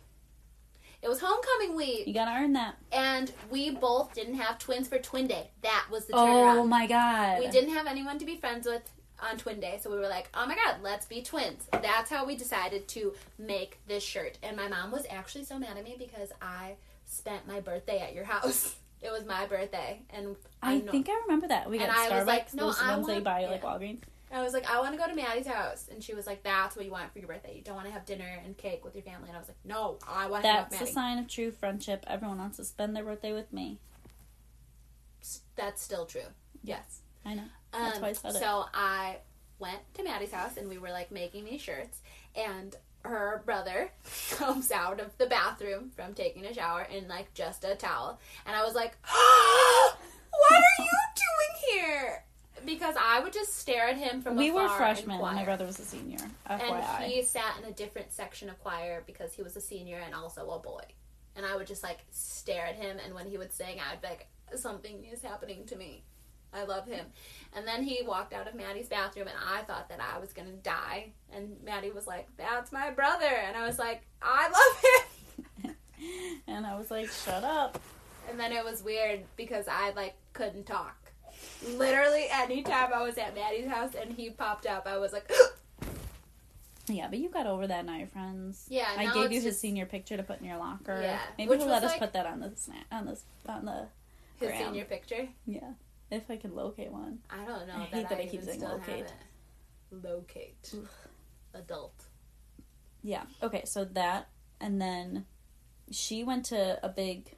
[1.00, 2.76] It was homecoming week, You gotta earn that.
[2.92, 5.50] and we both didn't have twins for twin day.
[5.62, 7.38] That was the Oh my god.
[7.38, 8.82] we didn't have anyone to be friends with
[9.20, 12.24] on twin day, so we were like, "Oh my god, let's be twins." That's how
[12.24, 14.38] we decided to make this shirt.
[14.44, 18.14] And my mom was actually so mad at me because I spent my birthday at
[18.14, 18.76] your house.
[19.00, 21.70] It was my birthday, and I know- think I remember that.
[21.70, 23.50] We got And I Starbucks, was like, no, those I ones they want- buy at,
[23.52, 23.68] like yeah.
[24.30, 24.38] Walgreens.
[24.38, 25.88] I was like, I want to go to Maddie's house.
[25.90, 27.54] And she was like, that's what you want for your birthday.
[27.56, 29.28] You don't want to have dinner and cake with your family.
[29.28, 30.76] And I was like, no, I want to have Maddie.
[30.78, 32.04] That's a sign of true friendship.
[32.06, 33.78] Everyone wants to spend their birthday with me.
[35.56, 36.20] That's still true.
[36.62, 37.00] Yes.
[37.24, 37.44] I know.
[37.72, 38.38] That's Um, why I said it.
[38.38, 39.18] so I
[39.58, 42.00] went to Maddie's house and we were like making these shirts.
[42.36, 43.90] And her brother
[44.30, 48.20] comes out of the bathroom from taking a shower in like just a towel.
[48.46, 52.24] And I was like, what are you doing here?
[52.64, 55.16] Because I would just stare at him from We were freshmen.
[55.16, 56.18] and My brother was a senior.
[56.46, 60.14] and he sat in a different section of choir because he was a senior and
[60.14, 60.84] also a boy.
[61.36, 64.08] And I would just like stare at him, and when he would sing, I'd be
[64.08, 66.04] like, something is happening to me.
[66.52, 67.04] I love him.
[67.54, 70.52] And then he walked out of Maddie's bathroom, and I thought that I was gonna
[70.52, 71.12] die.
[71.30, 75.76] And Maddie was like, "That's my brother," and I was like, "I love him."
[76.46, 77.80] and I was like, shut up.
[78.30, 80.96] And then it was weird because I like couldn't talk.
[81.66, 85.30] Literally, anytime I was at Maddie's house and he popped up, I was like,
[86.88, 88.64] Yeah, but you got over that your friends.
[88.68, 91.00] "Yeah." I gave you his just senior picture to put in your locker.
[91.02, 92.52] Yeah, Maybe was let us put that on the
[92.90, 93.86] on this on the
[94.40, 94.64] his Graham.
[94.66, 95.28] senior picture.
[95.46, 95.72] yeah.
[96.10, 97.18] If I can locate one.
[97.28, 99.12] I don't know I that hate that I I keep saying locate.
[99.90, 100.74] Locate.
[101.52, 102.04] Adult.
[103.02, 103.24] Yeah.
[103.42, 104.28] Okay, so that
[104.60, 105.26] and then
[105.90, 107.36] she went to a big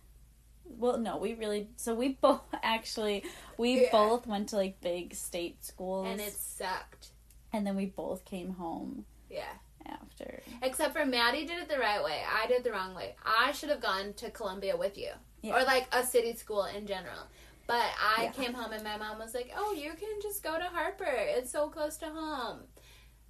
[0.78, 3.24] well no, we really so we both actually
[3.58, 3.88] we Yeah.
[3.92, 7.08] both went to like big state schools And it sucked.
[7.52, 9.52] and then we both came home Yeah.
[9.86, 10.42] after.
[10.62, 12.22] Except for Maddie did it the right way.
[12.26, 13.16] I did the wrong way.
[13.24, 15.10] I should have gone to Columbia with you.
[15.42, 15.54] Yeah.
[15.56, 17.26] Or like a city school in general.
[17.66, 18.32] But I Yeah.
[18.32, 21.04] came home and my mom was like, "Oh, you can just go to Harper.
[21.36, 22.60] It's so close to home."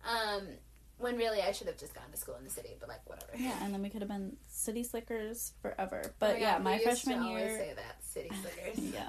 [0.05, 0.48] Um,
[1.00, 2.76] when really I should have just gone to school in the city.
[2.78, 3.32] But like whatever.
[3.36, 6.02] Yeah, and then we could have been city slickers forever.
[6.06, 8.30] Oh But my yeah, God, my we used to freshman always year say that city
[8.42, 8.78] slickers.
[8.94, 9.08] Yeah.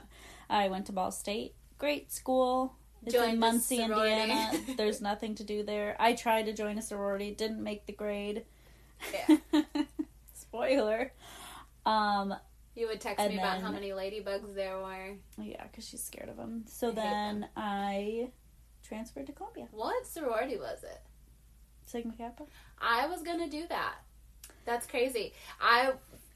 [0.50, 1.54] I went to Ball State.
[1.78, 2.76] Great school.
[3.04, 3.82] It's Joined in Muncie.
[3.82, 4.52] Indiana.
[4.78, 5.96] There's nothing to do there.
[6.00, 8.46] I tried to join a sorority, didn't make the grade.
[9.12, 9.38] Yeah.
[10.34, 11.12] Spoiler.
[11.86, 12.36] Um,
[12.76, 15.16] You would text me about how many ladybugs there were.
[15.42, 16.66] yeah, because she's scared of them.
[16.68, 18.30] So I then I
[18.84, 19.68] transferred to Columbia.
[19.72, 21.02] What sorority was it?
[21.92, 22.44] Sigma Kappa.
[22.80, 23.96] I was gonna do that.
[24.66, 25.34] That's crazy.
[25.60, 25.92] I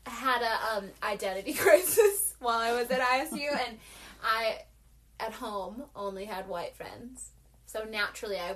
[0.06, 3.78] had a um, identity crisis while I was at ISU, and
[4.24, 4.60] I
[5.20, 7.30] at home only had white friends.
[7.66, 8.56] So naturally, I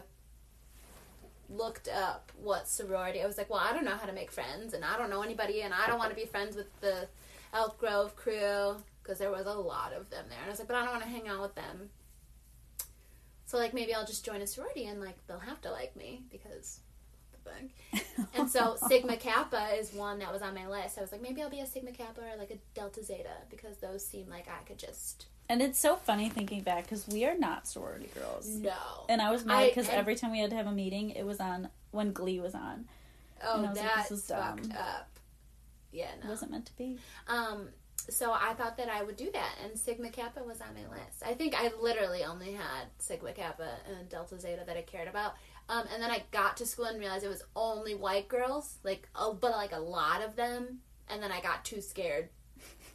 [1.50, 3.22] looked up what sorority.
[3.22, 5.24] I was like, well, I don't know how to make friends, and I don't know
[5.24, 7.08] anybody, and I don't want to be friends with the
[7.54, 10.38] Elk Grove crew because there was a lot of them there.
[10.40, 11.90] And I was like, but I don't want to hang out with them.
[13.50, 16.22] So like maybe I'll just join a sorority and like they'll have to like me
[16.32, 16.82] because
[17.54, 18.06] think.
[18.36, 20.98] And so Sigma Kappa is one that was on my list.
[20.98, 23.78] I was like, maybe I'll be a Sigma Kappa or like a Delta Zeta because
[23.78, 27.38] those seem like I could just And it's so funny thinking back because we are
[27.38, 28.48] not sorority girls.
[28.48, 28.72] no.
[29.10, 31.40] And I was mad because every time we had to have a meeting, it was
[31.40, 32.86] on when Glee was on.
[33.44, 34.58] Oh, was like, that's this is dumb.
[34.58, 35.10] fucked up.
[35.92, 37.00] Yeah, It wasn't meant to be.
[37.28, 37.70] Um,
[38.10, 41.24] so I thought that I would do that, and Sigma Kappa was on my list.
[41.26, 45.36] I think I literally only had Sigma Kappa and Delta Zeta that I cared about.
[45.70, 49.08] Um, and then I got to school and realized it was only white girls, like,
[49.16, 50.80] oh, but like a lot of them.
[51.08, 52.30] And then I got too scared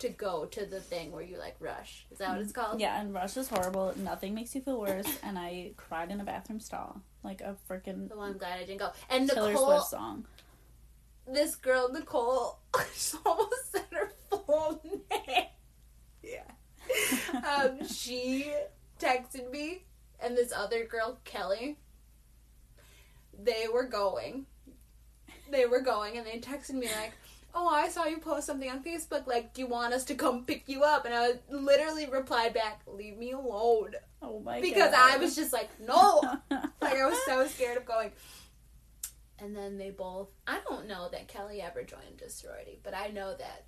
[0.01, 2.07] to go to the thing where you like rush.
[2.11, 2.81] Is that what it's called?
[2.81, 3.95] Yeah, and Rush is horrible.
[3.97, 5.07] Nothing makes you feel worse.
[5.23, 8.79] and I cried in a bathroom stall like a freaking So I'm glad I didn't
[8.79, 8.91] go.
[9.09, 10.27] And Taylor Nicole, Swift song.
[11.27, 12.59] this girl Nicole,
[12.95, 15.47] she almost said her full name.
[16.23, 16.43] Yeah.
[17.47, 18.53] Um, she
[19.01, 19.85] texted me
[20.21, 21.79] and this other girl, Kelly.
[23.43, 24.47] They were going.
[25.51, 27.13] They were going, and they texted me like,
[27.55, 29.27] "Oh, I saw you post something on Facebook.
[29.27, 32.83] Like, do you want us to come pick you up?" And I literally replied back,
[32.87, 34.63] "Leave me alone," Oh my god.
[34.63, 35.15] because god.
[35.15, 36.21] I was just like, "No."
[36.51, 38.13] like I was so scared of going.
[39.39, 43.09] And then they both I don't know that Kelly ever joined a sorority, but I
[43.09, 43.67] know that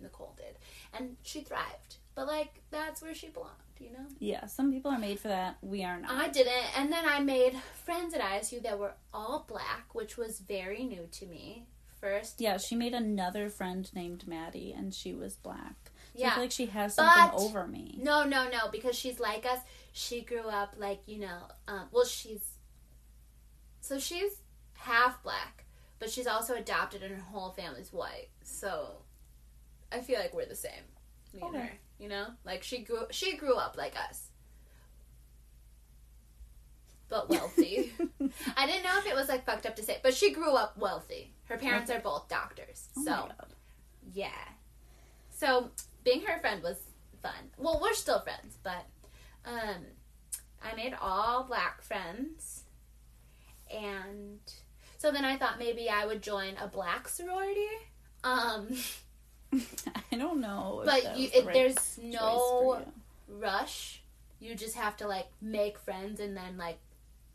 [0.00, 0.56] Nicole did.
[0.92, 1.96] And she thrived.
[2.14, 4.06] But like that's where she belonged, you know?
[4.18, 5.56] Yeah, some people are made for that.
[5.62, 6.10] We are not.
[6.12, 10.38] I didn't and then I made friends at ISU that were all black, which was
[10.40, 11.66] very new to me.
[12.00, 15.90] First yeah, she made another friend named Maddie, and she was black.
[16.14, 16.34] So I Yeah.
[16.34, 17.96] feel like she has something But- over me.
[18.02, 19.60] No, no, no, because she's like us.
[19.92, 22.42] She grew up like, you know, um, well, she's.
[23.80, 24.32] So she's
[24.74, 25.64] half black,
[25.98, 28.28] but she's also adopted and her whole family's white.
[28.42, 29.02] So
[29.92, 30.84] I feel like we're the same.
[31.34, 31.66] Me and Okay.
[31.66, 32.26] her, you know?
[32.44, 34.28] Like she grew she grew up like us.
[37.08, 37.92] But wealthy.
[38.56, 40.78] I didn't know if it was like fucked up to say, but she grew up
[40.78, 41.34] wealthy.
[41.44, 42.88] Her parents are both doctors.
[42.96, 43.28] Oh so
[44.14, 44.30] yeah.
[45.30, 45.70] So
[46.04, 46.76] being her friend was
[47.22, 47.32] fun.
[47.58, 48.86] Well, we're still friends, but
[49.44, 49.84] um,
[50.62, 52.64] I made all black friends,
[53.70, 54.38] and
[54.98, 57.66] so then I thought maybe I would join a black sorority.
[58.22, 58.68] Um,
[60.12, 60.82] I don't know.
[60.84, 62.92] but you, the it, right there's no you.
[63.38, 64.02] rush.
[64.38, 66.78] You just have to like make friends, and then like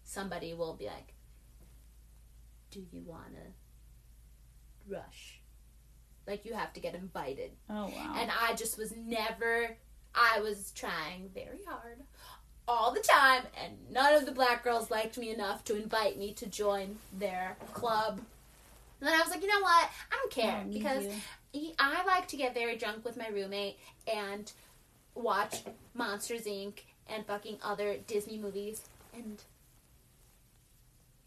[0.04, 1.14] somebody will be like,
[2.72, 3.54] "Do you wanna
[4.88, 5.42] rush?"
[6.28, 7.52] Like you have to get invited.
[7.70, 8.16] Oh wow.
[8.18, 9.78] And I just was never,
[10.16, 12.00] I was trying very hard
[12.68, 16.34] all the time, and none of the black girls liked me enough to invite me
[16.34, 18.20] to join their club.
[19.00, 19.90] And then I was like, you know what?
[20.12, 21.12] I don't care oh, don't because you.
[21.80, 23.78] I like to get very drunk with my roommate
[24.12, 24.52] and
[25.14, 25.64] watch
[25.94, 26.80] Monsters Inc.
[27.08, 28.82] and fucking other Disney movies
[29.14, 29.42] and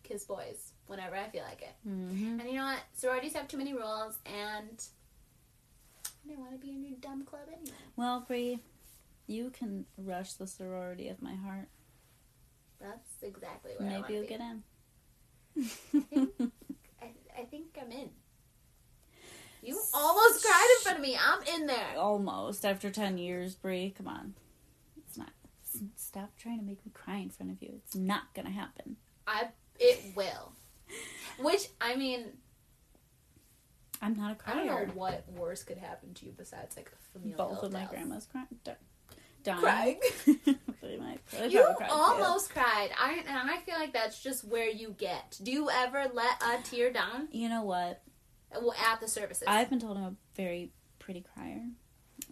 [0.02, 1.74] kiss boys whenever I feel like it.
[1.86, 2.40] Mhm.
[2.40, 2.82] And you know what?
[2.94, 4.84] Sororities have too many rules, and
[6.24, 7.76] I don't want to be in your dumb club anyway.
[7.96, 8.60] Well, Bree,
[9.26, 11.68] you can rush the sorority of my heart.
[12.80, 14.28] That's exactly where I want Maybe to you'll be.
[14.28, 14.62] get in.
[16.04, 16.52] think-
[17.02, 18.10] I, I think I'm in.
[19.62, 21.16] You almost cried in front of me.
[21.20, 21.96] I'm in there.
[21.96, 23.92] Almost after ten years, Bree.
[23.96, 24.34] Come on,
[25.06, 25.30] it's not.
[25.96, 27.70] Stop trying to make me cry in front of you.
[27.84, 28.96] It's not gonna happen.
[29.26, 30.52] I it will.
[31.38, 32.24] Which I mean,
[34.00, 37.18] I'm not a I don't know what worse could happen to you besides like a
[37.18, 37.90] familial Both of my death.
[37.90, 38.46] grandmas crying.
[39.44, 39.60] Dying.
[39.60, 40.00] Crying.
[41.50, 41.94] You cried, too.
[41.94, 42.88] almost cried.
[42.98, 45.38] I and I feel like that's just where you get.
[45.42, 47.28] Do you ever let a tear down?
[47.30, 48.00] You know what?
[48.52, 49.44] Well, at the services.
[49.46, 51.62] I've been told I'm a very pretty crier.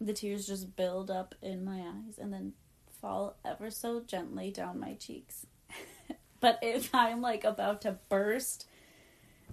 [0.00, 2.52] The tears just build up in my eyes and then
[3.00, 5.46] fall ever so gently down my cheeks.
[6.40, 8.66] but if I'm like about to burst,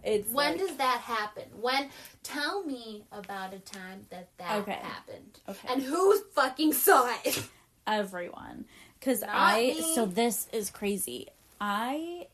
[0.04, 1.44] it's When like- does that happen?
[1.62, 1.90] When?
[2.24, 4.72] Tell me about a time that that Okay.
[4.82, 5.40] happened.
[5.48, 7.44] okay And who fucking saw it?
[7.88, 8.64] everyone
[8.98, 9.94] because I me.
[9.96, 11.28] so this is crazy.
[11.60, 12.28] I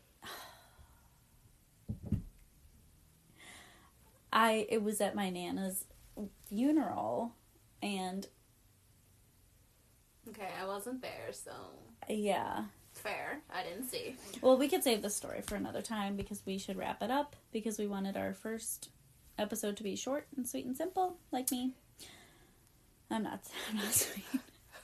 [4.32, 5.84] I it was at my nana's
[6.48, 7.34] funeral
[7.82, 8.26] and
[10.28, 11.52] Okay, I wasn't there, so
[12.08, 12.64] yeah
[13.00, 13.40] fair.
[13.52, 14.16] I didn't see.
[14.40, 17.36] Well, we could save this story for another time because we should wrap it up
[17.52, 18.90] because we wanted our first
[19.38, 21.72] episode to be short and sweet and simple, like me.
[23.10, 23.40] I'm not.
[23.70, 24.24] I'm not sweet.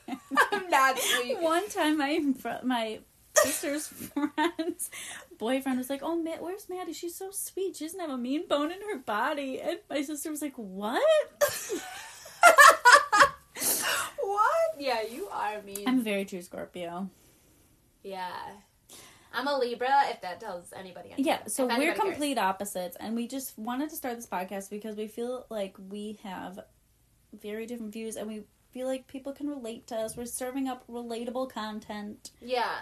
[0.52, 1.40] I'm not sweet.
[1.40, 2.20] One time, my
[2.62, 3.00] my
[3.42, 3.86] sister's
[4.34, 4.90] friend's
[5.38, 6.92] boyfriend was like, "Oh, Ma- where's Maddie?
[6.92, 7.76] She's so sweet.
[7.76, 11.02] She doesn't have a mean bone in her body." And my sister was like, "What?"
[14.20, 14.70] what?
[14.78, 15.84] Yeah, you are mean.
[15.86, 17.10] I'm very true Scorpio.
[18.02, 18.30] yeah.
[19.32, 19.90] I'm a Libra.
[20.08, 21.26] If that tells anybody, anything.
[21.26, 22.10] Yeah, so we're anybody cares.
[22.10, 26.18] complete opposites, and we just wanted to start this podcast because we feel like we
[26.22, 26.58] have
[27.38, 30.16] very different views, and we feel like people can relate to us.
[30.16, 32.30] We're serving up relatable content.
[32.40, 32.76] Yeah,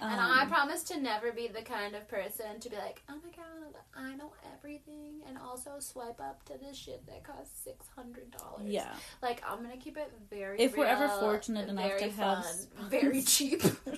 [0.00, 3.14] and Um, I promise to never be the kind of person to be like, oh
[3.16, 7.86] my god, I know everything, and also swipe up to this shit that costs six
[7.94, 8.66] hundred dollars.
[8.66, 10.60] yeah, like I'm gonna keep it very.
[10.60, 12.44] If we're ever fortunate enough to have
[12.90, 13.62] very cheap.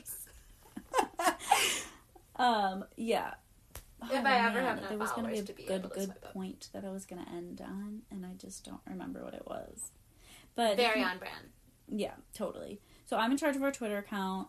[2.36, 3.34] um, yeah.
[4.10, 6.24] If I ever have enough there was gonna be a to be good good swipe
[6.24, 6.32] up.
[6.32, 9.90] point that I was gonna end on, and I just don't remember what it was.
[10.54, 11.48] But very on brand.
[11.88, 12.80] Yeah, totally.
[13.06, 14.48] So I'm in charge of our Twitter account.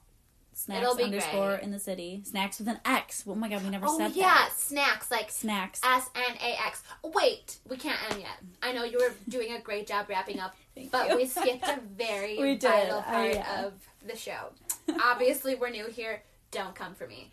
[0.59, 1.63] Snacks underscore great.
[1.63, 2.21] in the city.
[2.25, 3.23] Snacks with an X.
[3.25, 4.51] Oh my god, we never Oh said yeah, that.
[4.57, 5.79] snacks like Snacks.
[5.83, 6.83] S N A X.
[7.01, 8.37] Wait, we can't end yet.
[8.61, 10.55] I know you were doing a great job wrapping up,
[10.91, 11.15] but you.
[11.15, 13.65] we skipped a very vital uh, part yeah.
[13.65, 13.73] of
[14.05, 14.49] the show.
[15.01, 16.23] Obviously, we're new here.
[16.51, 17.31] Don't come for me.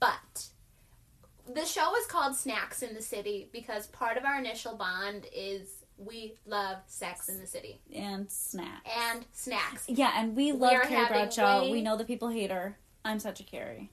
[0.00, 0.46] But
[1.52, 5.83] the show is called Snacks in the City because part of our initial bond is
[5.98, 8.90] we love sex in the city and snacks.
[9.12, 9.84] and snacks.
[9.88, 11.62] yeah, and we We love are Carrie Bradshaw.
[11.62, 12.76] way- We know that people hate her.
[13.04, 13.90] I'm such a Carrie.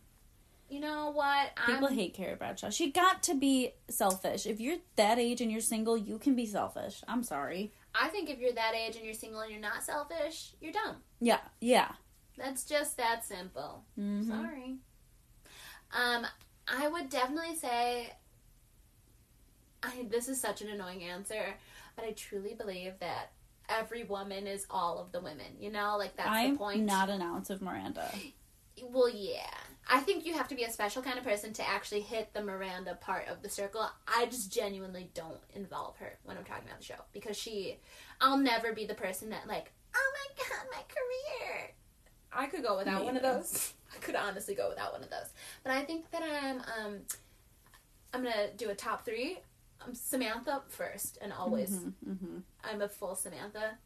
[0.70, 1.54] You know what?
[1.66, 2.70] People I'm, hate Carrie Bradshaw.
[2.70, 4.45] She got to be selfish.
[4.45, 7.04] If you're that age and you're single, you can be selfish.
[7.10, 7.74] I'm sorry.
[7.93, 10.95] I think if you're that age and you're single and you're not selfish, you're dumb.
[11.20, 11.91] Yeah, yeah.
[12.38, 13.84] That's just that simple.
[13.95, 14.78] hmm Sorry.
[15.93, 16.26] Um,
[16.70, 18.14] I would definitely say.
[19.84, 21.56] I this is such an annoying answer,
[21.95, 23.31] but I truly believe that
[23.69, 25.57] every woman is all of the women.
[25.59, 26.85] You know, like that's I'm the point.
[26.85, 28.09] not an ounce of Miranda.
[28.83, 29.47] Well, yeah.
[29.89, 32.43] I think you have to be a special kind of person to actually hit the
[32.43, 33.89] Miranda part of the circle.
[34.07, 37.77] I just genuinely don't involve her when I'm talking about the show because she,
[38.21, 41.71] I'll never be the person that like, oh my god, my career.
[42.31, 43.73] I could go without Me one of those.
[43.95, 45.33] I could honestly go without one of those.
[45.63, 46.99] But I think that I'm, um,
[48.13, 49.39] I'm gonna do a top three.
[49.86, 51.77] Um, Samantha first and always.
[52.03, 53.77] hmm hmm I'm a full Samantha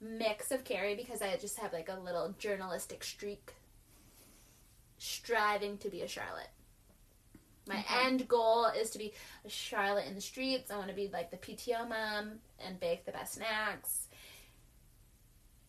[0.00, 3.54] mix of Carrie because I just have like a little journalistic streak
[4.98, 6.50] striving to be a Charlotte.
[7.66, 8.06] My Okay.
[8.06, 9.14] end goal is to be
[9.44, 10.70] a Charlotte in the streets.
[10.70, 14.08] I want to be like the PTO mom and bake the best snacks.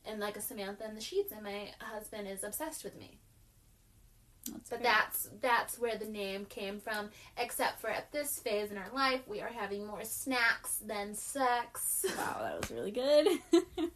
[0.06, 3.18] And like a Samantha in the sheets, and my husband is obsessed with me.
[4.52, 4.94] That's But fair.
[4.94, 7.10] that's that's where the name came from.
[7.38, 12.06] Except for at this phase in our life, we are having more snacks than sex.
[12.18, 13.28] Wow, that was really good.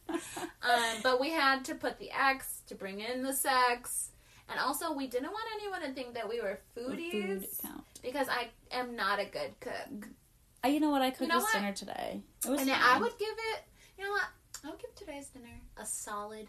[0.61, 4.09] Um, but we had to put the X to bring in the sex.
[4.49, 7.11] And also, we didn't want anyone to think that we were foodies
[7.61, 7.71] food
[8.01, 10.07] because I am not a good cook.
[10.63, 11.01] Uh, you know what?
[11.01, 11.53] I cooked know this what?
[11.53, 12.21] dinner today.
[12.45, 12.79] It was And fine.
[12.83, 13.63] I would give it,
[13.97, 14.23] you know what?
[14.65, 15.47] I would give today's dinner
[15.77, 16.47] a solid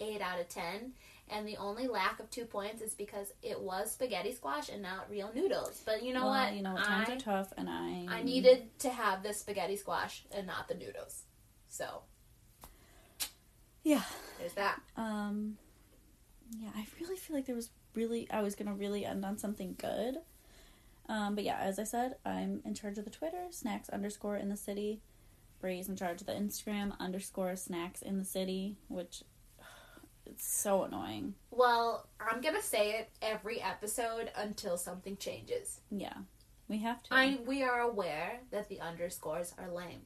[0.00, 0.92] 8 out of 10.
[1.28, 5.10] And the only lack of two points is because it was spaghetti squash and not
[5.10, 5.82] real noodles.
[5.84, 6.54] But you know well, what?
[6.54, 10.22] You know, times I, are tough, and I I needed to have the spaghetti squash
[10.30, 11.22] and not the noodles.
[11.68, 12.02] So,
[13.82, 14.02] Yeah.
[14.38, 14.80] there's that.
[14.96, 15.58] Um.
[16.60, 19.74] Yeah, I really feel like there was really I was gonna really end on something
[19.78, 20.18] good.
[21.08, 24.48] Um, but yeah, as I said, I'm in charge of the Twitter snacks underscore in
[24.48, 25.00] the city.
[25.60, 29.22] Bree's in charge of the Instagram underscore snacks in the city, which
[30.26, 31.34] it's so annoying.
[31.50, 35.80] Well, I'm going to say it every episode until something changes.
[35.90, 36.14] Yeah,
[36.68, 37.14] we have to.
[37.14, 40.02] I we are aware that the underscores are lame.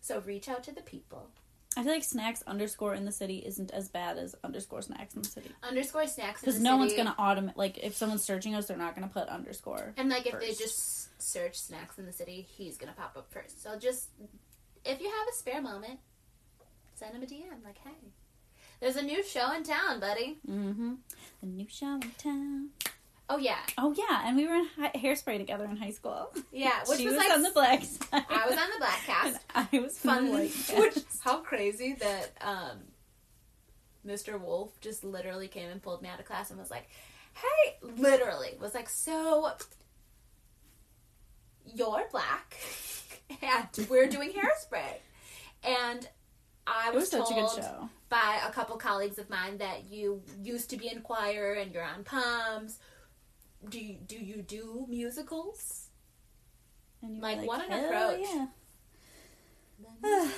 [0.00, 1.28] So reach out to the people.
[1.76, 5.22] I feel like snacks underscore in the city isn't as bad as underscore snacks in
[5.22, 5.50] the city.
[5.62, 9.08] Underscore snacks Because no one's gonna automate like if someone's searching us, they're not gonna
[9.08, 9.94] put underscore.
[9.96, 13.62] And like if they just search snacks in the city, he's gonna pop up first.
[13.62, 14.08] So just
[14.84, 16.00] if you have a spare moment,
[16.94, 17.64] send him a DM.
[17.64, 18.12] Like, hey,
[18.82, 20.38] there's a new show in town, buddy.
[20.46, 20.94] Mm-hmm.
[21.40, 22.68] The new show in town.
[23.30, 26.30] Oh yeah, Oh yeah, and we were in hi- hairspray together in high school.
[26.52, 26.80] yeah.
[26.86, 28.24] Which she was, was, like on the black side.
[28.28, 29.38] I was on the black cast.
[29.54, 30.30] I was Fun.
[30.32, 32.78] Which how crazy that um,
[34.06, 34.38] Mr.
[34.40, 36.88] Wolf just literally came and pulled me out of class and was like,
[37.34, 39.52] "Hey," literally was like, "So
[41.64, 42.56] you're black,
[43.40, 44.96] and we're doing hairspray,"
[45.62, 46.06] and
[46.66, 47.88] I It was, was such a told good show.
[48.12, 51.82] By a couple colleagues of mine that you used to be in choir and you're
[51.82, 52.78] on Palms.
[53.66, 55.88] Do you, do you do musicals?
[57.00, 58.46] And you Like, were what an "Hell approach." Yeah.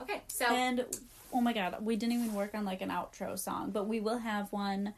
[0.00, 0.84] okay, so And
[1.32, 4.18] oh my god, we didn't even work on like an outro song, but we will
[4.18, 4.94] have one.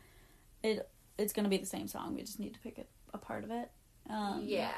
[0.63, 0.89] It
[1.19, 2.15] it's gonna be the same song.
[2.15, 3.71] We just need to pick it, a part of it.
[4.09, 4.73] Um, yeah.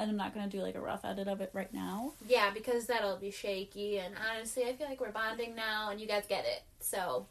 [0.00, 2.14] And I'm not gonna do like a rough edit of it right now.
[2.26, 6.06] Yeah, because that'll be shaky, and honestly, I feel like we're bonding now, and you
[6.06, 6.62] guys get it.
[6.80, 7.26] So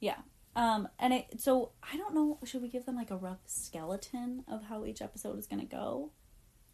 [0.00, 0.16] yeah.
[0.56, 2.38] Um, and it so I don't know.
[2.44, 6.10] Should we give them like a rough skeleton of how each episode is gonna go?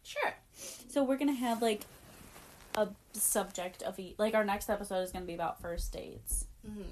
[0.03, 0.35] Sure.
[0.53, 1.81] So we're gonna have like
[2.75, 4.19] a subject of each.
[4.19, 6.45] Like our next episode is gonna be about first dates.
[6.67, 6.83] Mm-hmm.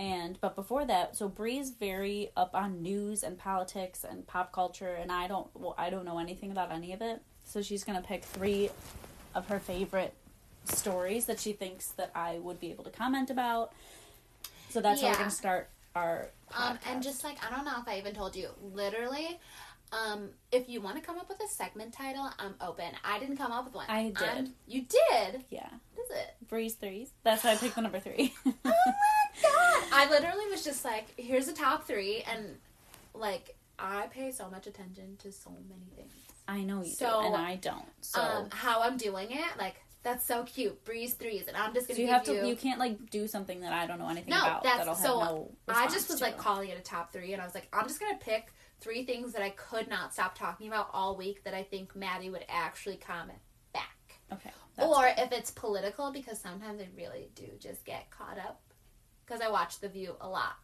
[0.00, 4.94] And but before that, so Bree's very up on news and politics and pop culture,
[4.94, 5.48] and I don't.
[5.54, 7.22] Well, I don't know anything about any of it.
[7.48, 8.70] So she's gonna pick three
[9.34, 10.12] of her favorite
[10.64, 13.72] stories that she thinks that I would be able to comment about.
[14.70, 16.28] So that's how we're gonna start our.
[16.54, 19.40] Um, and just like I don't know if I even told you, literally,
[19.92, 22.90] um, if you want to come up with a segment title, I'm open.
[23.02, 23.86] I didn't come up with one.
[23.88, 24.22] I did.
[24.22, 25.44] I'm- you did.
[25.48, 26.34] yeah, What is it?
[26.48, 27.10] Bree's threes.
[27.22, 28.34] That's why I picked the number three.
[28.44, 29.84] Oh my god!
[29.92, 32.56] I literally was just like, here's the top three, and
[33.14, 36.12] like I pay so much attention to so many things.
[36.48, 37.84] I know you So, do, and I don't.
[38.00, 40.84] So, Um, how I'm doing it, like that's so cute.
[40.84, 42.48] Bree's threes, and I'm just gonna you give have to.
[42.48, 44.62] You can't like do something that I don't know anything No, about.
[44.62, 45.50] that's- that'll so have no.
[45.68, 46.24] I just was to.
[46.24, 49.04] like calling it a top three, and I was like, I'm just gonna pick three
[49.04, 52.44] things that I could not stop talking about all week that I think Maddie would
[52.48, 53.40] actually comment
[53.72, 54.20] back.
[54.32, 54.50] okay.
[54.78, 55.18] or good.
[55.18, 58.62] if it's political, because sometimes I really do just get caught up.
[59.26, 60.54] Because I watch The View a lot.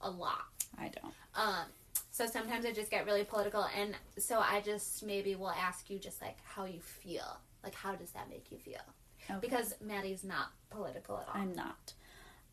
[0.00, 0.44] A lot.
[0.78, 1.12] I don't.
[1.34, 1.66] Um,
[2.10, 5.98] so sometimes I just get really political, and so I just maybe will ask you
[5.98, 7.38] just like how you feel.
[7.62, 8.80] Like, how does that make you feel?
[9.30, 9.38] Okay.
[9.40, 11.40] Because Maddie's not political at all.
[11.40, 11.92] I'm not.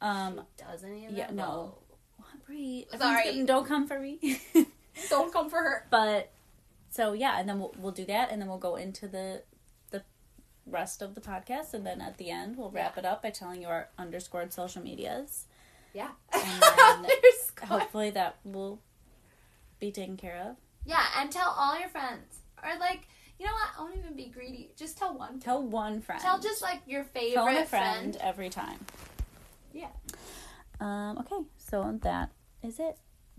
[0.01, 0.41] Um.
[0.57, 1.15] she doesn't even.
[1.15, 1.35] yeah, no.
[1.35, 1.75] know.
[2.17, 2.87] What, Bree?
[2.97, 3.43] Sorry.
[3.45, 4.39] Don't come for me.
[5.09, 5.87] Don't come for her.
[5.89, 6.31] but
[6.89, 9.43] so yeah, and then we'll we'll do that, and then we'll go into the
[9.91, 10.03] the
[10.65, 12.99] rest of the podcast, and then at the end we'll wrap Yeah.
[13.01, 15.45] it up by telling you our underscored social medias.
[15.93, 16.09] Yeah.
[16.33, 17.11] And then
[17.67, 18.79] Hopefully that will
[19.79, 20.55] be taken care of.
[20.85, 22.39] Yeah, and tell all your friends.
[22.63, 23.07] Or like,
[23.39, 23.69] you know what?
[23.77, 24.71] I won't even be greedy.
[24.75, 25.39] Just tell one.
[25.39, 26.21] Tell one friend.
[26.21, 28.15] Tell just like your favorite phone a friend.
[28.15, 28.79] friend every time.
[29.73, 29.89] Yeah.
[30.79, 31.17] Um.
[31.19, 31.43] Okay.
[31.57, 32.31] So that
[32.63, 32.97] is it.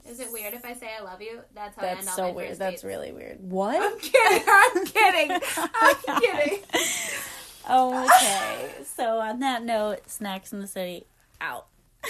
[0.09, 1.41] Is it weird if I say I love you?
[1.55, 2.49] That's how I end That's all so my weird.
[2.51, 2.85] first That's dates.
[2.85, 3.39] really weird.
[3.43, 3.77] What?
[3.83, 4.45] I'm kidding.
[4.49, 5.41] I'm kidding.
[5.75, 6.59] I'm kidding.
[7.69, 8.71] okay.
[8.97, 11.07] So on that note, snacks in the city
[11.41, 11.67] out.